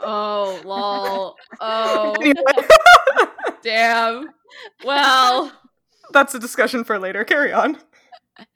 [0.01, 2.15] oh lol, oh
[3.63, 4.30] damn.
[4.84, 5.51] Well,
[6.11, 7.24] that's a discussion for later.
[7.24, 7.78] Carry on.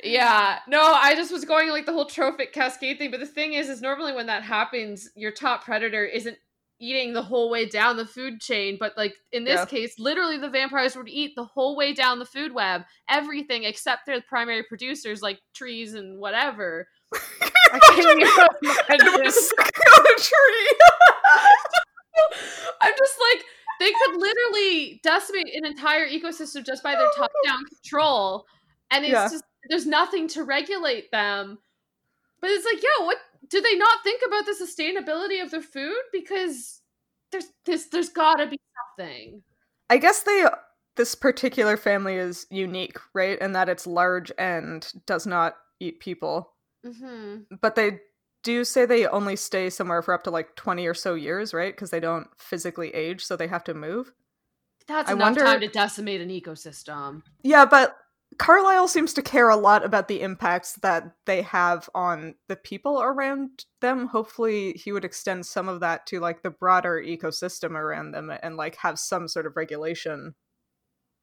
[0.04, 3.54] Yeah, no, I just was going like the whole trophic cascade thing, but the thing
[3.54, 6.38] is, is normally when that happens, your top predator isn't
[6.80, 9.66] eating the whole way down the food chain, but like in this Yeah.
[9.66, 14.06] case, literally the vampires would eat the whole way down the food web, everything except
[14.06, 16.88] their primary producers like trees and whatever.
[17.72, 19.32] I can't even imagine.
[19.32, 20.78] sucking on a tree.
[22.82, 23.44] I'm just like
[23.80, 28.46] they could literally decimate an entire ecosystem just by their top-down control,
[28.92, 29.30] and it's Yeah.
[29.30, 31.60] just there's nothing to regulate them.
[32.42, 33.18] But it's like, yeah, what
[33.50, 36.02] do they not think about the sustainability of their food?
[36.12, 36.82] Because
[37.32, 38.60] there's this there's gotta be
[38.98, 39.42] something.
[39.90, 40.46] I guess they
[40.96, 43.40] this particular family is unique, right?
[43.40, 46.52] In that it's large and does not eat people.
[46.86, 47.56] Mm-hmm.
[47.62, 48.00] But they
[48.44, 51.74] do say they only stay somewhere for up to like 20 or so years, right?
[51.74, 54.14] Because they don't physically age, so they have to move.
[54.88, 57.24] That's I enough wonder- time to decimate an ecosystem.
[57.42, 57.98] Yeah, but
[58.38, 63.02] Carlisle seems to care a lot about the impacts that they have on the people
[63.02, 64.08] around them.
[64.08, 68.56] Hopefully, he would extend some of that to like the broader ecosystem around them and
[68.56, 70.36] like have some sort of regulation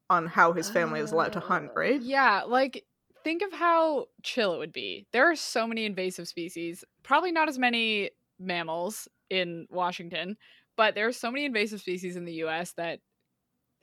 [0.08, 2.02] on how his family is allowed to hunt, Uh, right?
[2.02, 2.84] Yeah, like
[3.22, 5.06] think of how chill it would be.
[5.12, 10.36] There are so many invasive species, probably not as many mammals in Washington,
[10.76, 13.00] but there are so many invasive species in the US that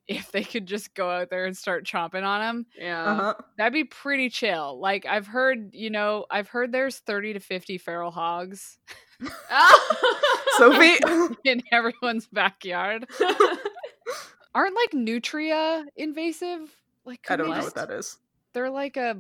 [0.07, 3.03] if they could just go out there and start chomping on them, Yeah.
[3.03, 3.33] Uh-huh.
[3.57, 4.79] that'd be pretty chill.
[4.79, 8.77] Like I've heard, you know, I've heard there's 30 to 50 feral hogs
[10.57, 10.95] Sophie,
[11.43, 13.07] in everyone's backyard.
[14.55, 16.75] Aren't like nutria invasive?
[17.05, 18.17] Like I don't know just- what that is.
[18.53, 19.17] they're like a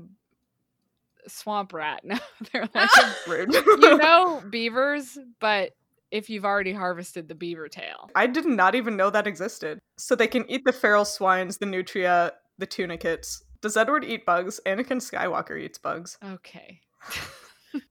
[1.27, 2.01] swamp rat.
[2.03, 2.17] No,
[2.51, 3.45] they're like a,
[3.81, 5.71] you know beavers, but
[6.11, 8.09] if you've already harvested the beaver tail.
[8.15, 9.79] I did not even know that existed.
[9.97, 13.43] So they can eat the feral swines, the nutria, the tunicates.
[13.61, 14.59] Does Edward eat bugs?
[14.65, 16.17] Anakin Skywalker eats bugs.
[16.23, 16.81] Okay.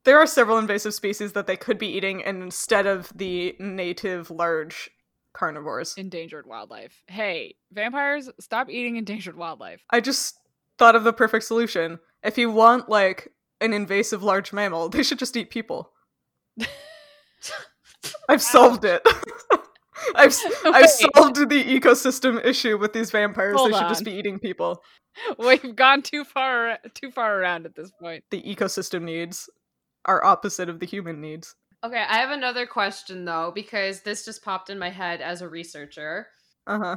[0.04, 4.90] There are several invasive species that they could be eating instead of the native large
[5.32, 5.94] carnivores.
[5.96, 7.02] Endangered wildlife.
[7.06, 9.84] Hey, vampires, stop eating endangered wildlife.
[9.90, 10.38] I just
[10.78, 11.98] thought of the perfect solution.
[12.22, 15.92] If you want like an invasive large mammal, they should just eat people.
[18.28, 19.02] I've solved it.
[20.14, 23.56] I've s- I've solved the ecosystem issue with these vampires.
[23.56, 23.88] Hold they should on.
[23.90, 24.82] just be eating people.
[25.38, 28.22] We've gone too far too far around at this point.
[28.30, 29.48] The ecosystem needs
[30.04, 31.54] are opposite of the human needs.
[31.84, 35.48] okay, I have another question though, because this just popped in my head as a
[35.48, 36.28] researcher.
[36.66, 36.96] Uh-huh.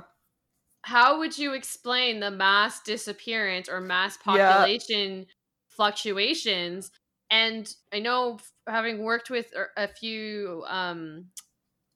[0.83, 4.51] how would you explain the mass disappearance or mass Yeah.
[4.57, 5.27] population
[5.69, 6.91] fluctuations
[7.31, 11.25] and i know having worked with er- a few um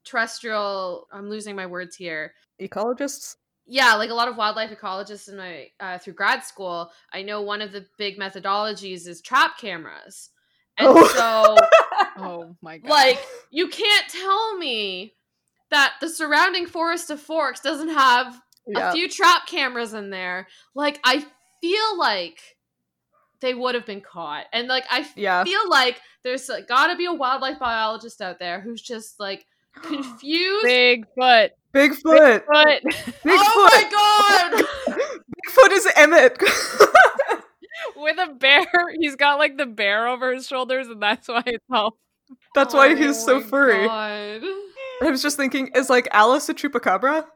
[0.04, 3.36] terrestrial i'm losing my words here Ecologists?
[3.66, 7.40] yeah like a lot of wildlife ecologists in my uh, through grad school i know
[7.42, 10.30] one of the big methodologies is trap cameras
[10.78, 11.06] and Oh.
[11.08, 11.56] so
[12.16, 12.90] Oh my god.
[12.90, 13.18] like
[13.50, 15.14] you can't tell me
[15.70, 18.90] that the surrounding forest of forks doesn't have Yeah.
[18.90, 20.46] a few trap cameras in there.
[20.74, 21.24] Like I
[21.60, 22.38] feel like
[23.44, 25.44] they would have been caught, and like I yeah.
[25.44, 29.44] feel like there's like, got to be a wildlife biologist out there who's just like
[29.82, 30.64] confused.
[30.66, 31.50] Bigfoot.
[31.74, 32.44] Bigfoot.
[32.46, 32.80] Bigfoot.
[32.82, 33.12] Bigfoot.
[33.26, 34.64] Oh my god!
[35.46, 36.38] Bigfoot is Emmett.
[37.96, 38.64] With a bear.
[38.98, 41.96] He's got like the bear over his shoulders, and that's why it's all
[42.54, 43.86] That's why he's so Oh furry.
[43.86, 44.42] God.
[45.02, 47.26] I was just thinking, is like Alice a chupacabra?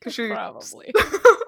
[0.00, 0.92] 'Cause she- probably.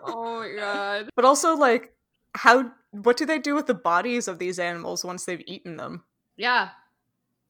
[0.05, 1.09] Oh my god!
[1.17, 1.93] but also like
[2.35, 2.71] how
[3.03, 6.05] what do they do with the bodies of these animals once they've eaten them?
[6.37, 6.71] Yeah,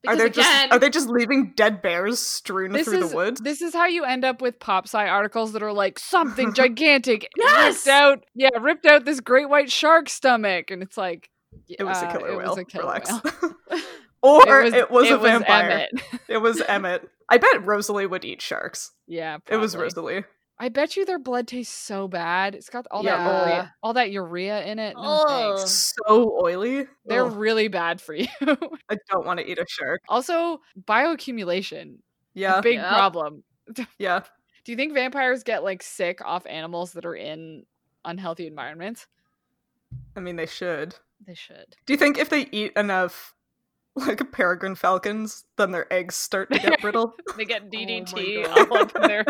[0.07, 3.41] Are Because they just are they just leaving dead bears strewn through is the woods?
[3.41, 7.29] this is how you end up with pop sci articles that are like something gigantic
[7.37, 7.87] Yes!
[7.87, 8.25] ripped out.
[8.35, 11.31] Yeah, ripped out this great white shark stomach, and it's like
[11.69, 12.49] It was a uh, killer it whale.
[12.51, 13.11] was a killer Relax.
[13.11, 13.55] whale.
[14.23, 15.71] or it was, a it vampire.
[15.93, 16.21] Emmett.
[16.29, 17.09] It was Emmett.
[17.29, 18.93] I bet Rosalie would eat sharks.
[19.07, 19.77] Yeah, It was.
[19.77, 20.25] Rosalie.
[20.59, 22.55] I bet you their blood tastes so bad.
[22.55, 23.41] It's got all that Yeah.
[23.43, 24.97] urea, all that urea in it.
[24.97, 25.93] No thanks.
[26.07, 26.87] So oily.
[27.07, 28.27] They're Ugh, really bad for you.
[28.41, 30.03] I don't want to eat a shark.
[30.09, 31.99] also, bioaccumulation,
[32.35, 32.89] Yeah, big Yep.
[32.89, 33.45] problem.
[33.99, 34.21] yeah.
[34.65, 37.65] Do you think vampires get like sick off animals that are in
[38.05, 39.07] unhealthy environments?
[40.17, 40.95] I mean, they should.
[41.27, 41.77] They should.
[41.87, 43.35] Do you think if they eat enough,
[43.97, 47.15] like peregrine falcons, then their eggs start to get brittle?
[47.37, 48.69] They get oh DDT God.
[48.71, 49.25] all up in their.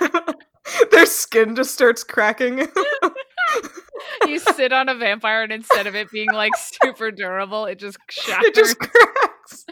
[0.90, 2.58] their skin just starts cracking.
[4.26, 7.98] you sit on a vampire, and instead of it being like super durable, it just
[8.10, 8.46] shatters.
[8.46, 9.66] it just cracks.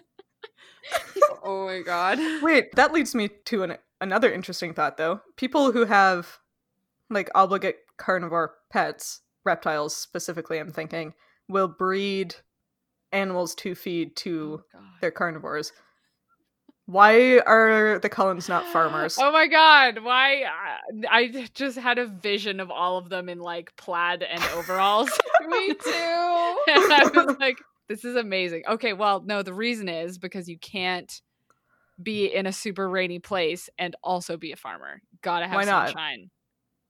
[1.45, 2.19] oh my god.
[2.43, 5.21] Wait, that leads me to an, another interesting thought, though.
[5.37, 6.39] People who have
[7.11, 11.15] like obligate carnivore pets, reptiles specifically, I'm thinking,
[11.49, 12.35] will breed
[13.13, 15.73] animals to feed to Oh, their carnivores.
[16.87, 19.19] Why are the Cullens not farmers?
[19.19, 20.03] Oh my god!
[20.03, 20.45] Why?
[21.11, 25.11] I- just had a vision of all of them in like plaid and overalls.
[25.49, 26.57] Me too.
[26.69, 27.59] and I was like,
[27.89, 28.65] this is amazing.
[28.69, 31.21] Okay, well, no, the reason is because you can't
[32.03, 32.33] be mm.
[32.33, 35.01] in a super rainy place and also be a farmer.
[35.23, 35.89] Gotta have Why not?
[35.89, 36.31] sunshine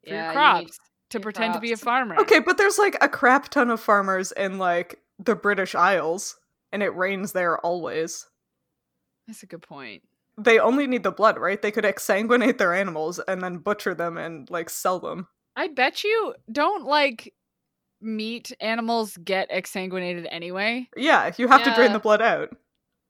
[0.05, 0.71] for Yeah, your crops need
[1.11, 2.17] to your pretend to be a farmer.
[2.21, 6.37] Okay, but there's like a crap ton of farmers in like the British Isles,
[6.73, 8.27] and it rains there always.
[9.27, 10.03] That's a good point.
[10.37, 11.61] They only need the blood, right?
[11.61, 15.29] They could exsanguinate their animals and then butcher them and like sell them.
[15.57, 17.33] I bet you don't like
[18.01, 20.89] meat animals get exsanguinated anyway.
[20.97, 22.51] Yeah, you have to drain the blood out.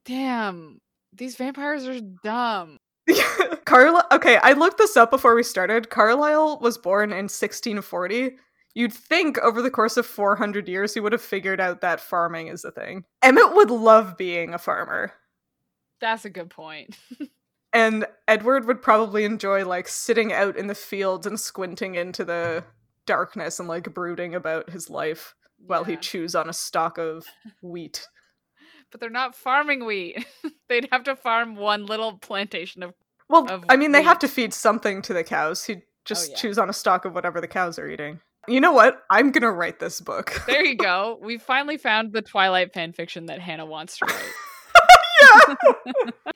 [0.05, 0.81] Damn,
[1.13, 2.79] these vampires are dumb.
[3.65, 4.07] Carlisle.
[4.13, 5.91] Okay, I looked this up before we started.
[5.91, 8.37] Carlisle was born in 1640.
[8.75, 12.49] You'd think over the course of 400 years he would have figured out that farming
[12.49, 13.05] is a thing.
[13.23, 15.13] Emmett would love being a farmer.
[16.05, 16.99] That's a good point.
[17.73, 22.63] And Edward would probably enjoy like sitting out in the fields and squinting into the
[23.05, 27.27] darkness and like brooding about his life while he chews on a stalk of
[27.63, 28.07] wheat.
[28.93, 30.25] but they're not farming wheat.
[30.69, 32.95] They'd have to farm one little plantation of.
[33.29, 35.65] Well, Of I mean, they have to feed something to the cows.
[35.65, 36.37] He oh, just yeah.
[36.37, 38.21] chews on a stalk of whatever the cows are eating.
[38.47, 39.03] You know what?
[39.11, 40.43] I'm gonna write this book.
[40.47, 41.19] There you go.
[41.21, 44.33] We finally found the Twilight fan fiction that Hannah wants to write.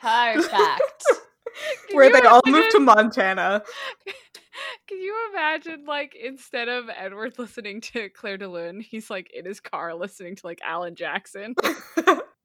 [0.00, 1.04] Perfect.
[1.88, 3.62] Can Where you they all moved to Montana.
[4.88, 9.44] Can you imagine, like, instead of Edward listening to Clair de Lune, he's like in
[9.44, 11.54] his car listening to like Alan Jackson?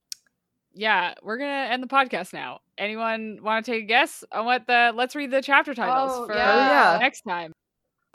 [0.73, 2.59] yeah, we're gonna end the podcast now.
[2.77, 4.91] Anyone want to take a guess on what the?
[4.95, 6.97] Let's read the chapter titles Oh, for yeah.
[6.99, 7.51] next time.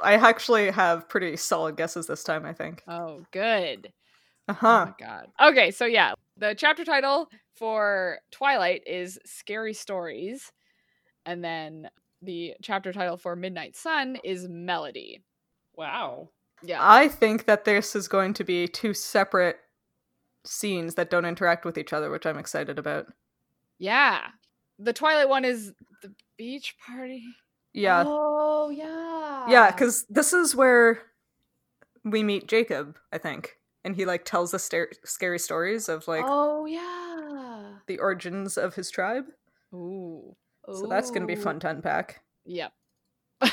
[0.01, 2.83] I actually have pretty solid guesses this time, I think.
[2.87, 3.93] Oh, good.
[4.49, 4.87] Uh Oh huh.
[4.87, 5.27] my god.
[5.41, 7.29] Okay, so yeah, the chapter title
[7.59, 10.53] for Twilight is Scary Stories,
[11.27, 11.89] and then
[12.23, 15.23] the chapter title for Midnight Sun is Melody.
[15.77, 16.31] Wow.
[16.63, 16.79] Yeah.
[16.81, 19.59] I think that this is going to be two separate
[20.45, 23.07] scenes that don't interact with each other, which I'm excited about.
[23.79, 24.21] yeah.
[24.81, 27.25] The Twilight one is the beach party.
[27.73, 28.05] Yeah.
[28.07, 29.47] Oh yeah.
[29.49, 31.03] Yeah, because this is where
[32.05, 33.57] we meet Jacob, I think.
[33.85, 37.08] And he like tells the sta- scary stories of like oh yeah.
[37.89, 39.25] The origins of his tribe.
[39.75, 40.37] Ooh.
[40.73, 42.23] So that's gonna be fun to unpack.
[42.45, 42.73] Yep.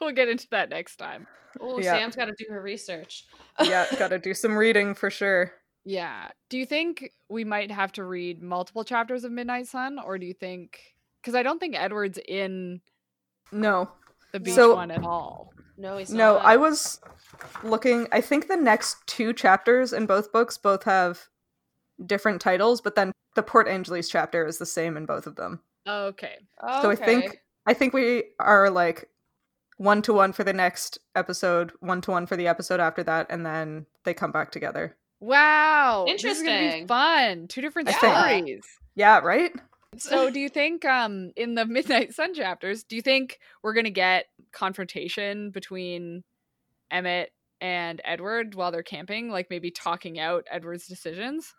[0.00, 1.26] we'll get into that next time.
[1.60, 1.92] Oh, Yeah.
[1.92, 3.26] Sam's got to do her research.
[3.62, 5.52] Yeah, gotta do some reading for sure.
[5.84, 6.28] Yeah.
[6.48, 10.26] Do you think we might have to read multiple chapters of Midnight Sun, or do
[10.26, 10.78] you think?
[11.20, 12.80] Because I don't think Edward's in
[13.52, 13.90] No,
[14.32, 15.52] the beach So- one at all.
[15.78, 16.44] No, he's no, not.
[16.44, 17.00] I was
[17.64, 18.06] looking.
[18.12, 21.28] I think the next two chapters in both books both have
[22.04, 25.60] different titles, but then the Port Angeles chapter is the same in both of them.
[25.88, 26.36] Okay.
[26.82, 29.08] So I think I think we are like
[29.78, 33.26] one to one for the next episode, one to one for the episode after that,
[33.30, 34.96] and then they come back together.
[35.20, 36.04] Wow.
[36.06, 36.86] This is gonna be Interesting.
[36.88, 37.48] fun.
[37.48, 38.64] Two different I think- stories.
[38.94, 39.52] Yeah, right?
[39.98, 43.90] So do you think um in the Midnight Sun chapters, do you think we're gonna
[43.90, 46.24] get confrontation between
[46.90, 47.30] Emmett
[47.60, 49.28] and Edward while they're camping?
[49.28, 51.54] Like maybe talking out Edward's decisions?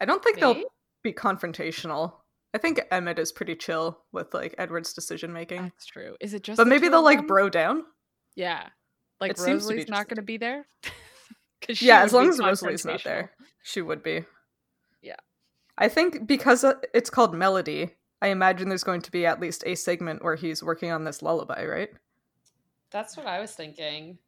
[0.00, 0.60] I don't think Maybe?
[0.60, 0.70] they'll
[1.02, 2.14] be confrontational.
[2.54, 5.62] I think Emmett is pretty chill with like Edward's decision making.
[5.62, 6.16] That's true.
[6.20, 7.84] Is it just But the maybe they'll like bro down.
[8.34, 8.66] Yeah.
[9.20, 10.66] Like It seems to be Rosalie's not going to be there?
[11.78, 13.32] Yeah, as long as Rosalie's not there.
[13.62, 14.24] She would be.
[15.02, 15.16] Yeah.
[15.76, 17.90] I think because uh, it's called Melody,
[18.22, 21.20] I imagine there's going to be at least a segment where he's working on this
[21.22, 21.90] lullaby, right?
[22.90, 24.18] That's what I was thinking.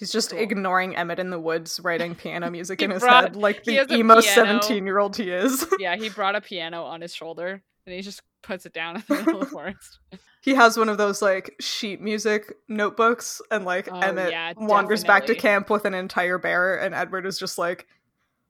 [0.00, 0.40] He's just Cool.
[0.40, 3.76] ignoring Emmett in the woods, writing piano music He in his brought- head, like the
[3.78, 5.64] a emo seventeen-year-old he is.
[5.78, 9.02] Yeah, he brought a piano on his shoulder and he just puts it down in
[9.06, 9.98] the middle of the forest.
[10.42, 15.04] he has one of those like sheet music notebooks, and like Oh, Emmett yeah, wanders
[15.04, 17.86] back to camp with an entire bear, and Edward is just like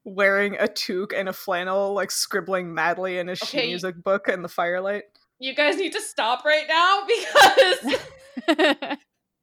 [0.04, 4.42] wearing a toque and a flannel, like scribbling madly in his sheet music book in
[4.42, 5.04] the firelight.
[5.40, 7.96] You guys need to stop right now because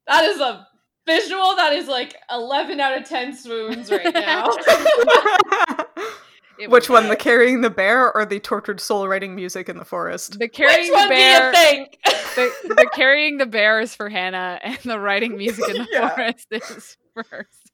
[0.06, 0.66] that is a
[1.08, 4.48] visual that is like 11 out of 10 swoons right now.
[6.68, 10.38] Which one, the carrying the bear or the tortured soul writing music in the forest?
[10.40, 11.46] The carrying Which one the do bear.
[11.46, 11.98] you think?
[12.34, 16.08] The, the carrying the bear is for Hannah, and the writing music in the Yeah.
[16.14, 17.24] forest is for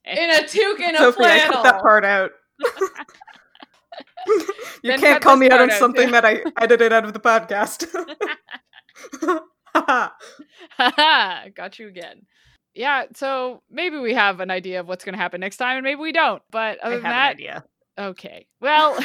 [0.04, 0.18] Sam.
[0.18, 2.32] in a toque and a Sophie, I cut that part out.
[4.26, 4.46] you
[4.84, 6.12] Then can't call me out on out, something too.
[6.12, 7.86] that I edited out of the podcast.
[9.74, 12.26] Haha, got you again.
[12.74, 15.84] Yeah, so maybe we have an idea of what's going to happen next time, and
[15.84, 16.42] maybe we don't.
[16.50, 17.64] But I other have than an that, idea.
[17.98, 18.46] okay.
[18.60, 18.98] Well,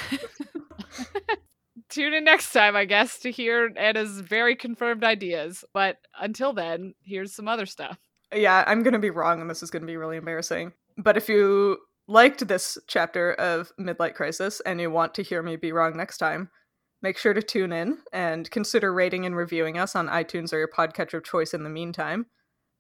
[1.90, 5.64] tune in next time, I guess, to hear Anna's very confirmed ideas.
[5.74, 7.98] But until then, here's some other stuff.
[8.34, 10.74] Yeah, I'm gonna be wrong, and this is gonna be really embarrassing.
[10.98, 15.56] But if you liked this chapter of Midlight Crisis and you want to hear me
[15.56, 16.50] be wrong next time,
[17.02, 20.68] make sure to tune in and consider rating and reviewing us on iTunes or your
[20.68, 22.26] podcatcher of choice in the meantime.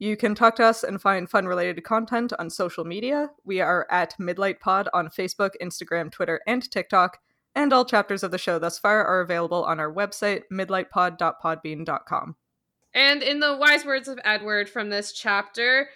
[0.02, 3.32] You can talk to us and find fun related content on social media.
[3.44, 7.20] We are at Midlight Pod on Facebook, Instagram, Twitter, and TikTok,
[7.54, 12.36] and all chapters of the show thus far are available on our website, midlightpod.podbean.com.
[12.94, 15.90] And in the wise words of Edward from this chapter,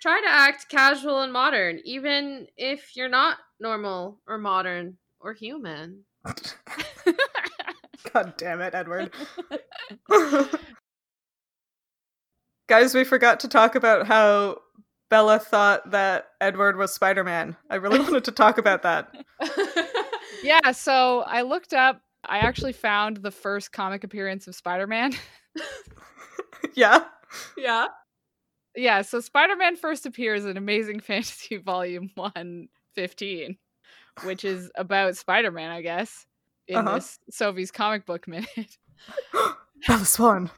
[0.00, 6.04] try to act casual and modern, even if you're not normal or modern or human.
[8.12, 9.12] God damn it, Edward.
[12.68, 14.58] Guys, we forgot to talk about how
[15.10, 17.54] Bella thought that Edward was Spider Man.
[17.68, 19.14] I really wanted to talk about that.
[20.42, 25.12] yeah, so I looked up, I actually found the first comic appearance of Spider Man.
[26.74, 27.04] yeah.
[27.58, 27.88] yeah.
[28.74, 33.58] yeah, so Spider Man first appears in Amazing Fantasy Volume 115,
[34.24, 36.26] which is about Spider Man, I guess,
[36.68, 36.94] in Uh-huh.
[36.96, 38.48] this Sophie's comic book minute.
[39.86, 40.50] Bella Swan.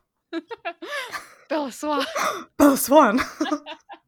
[1.48, 2.04] Bella Swan.
[2.58, 3.20] Bella Swan.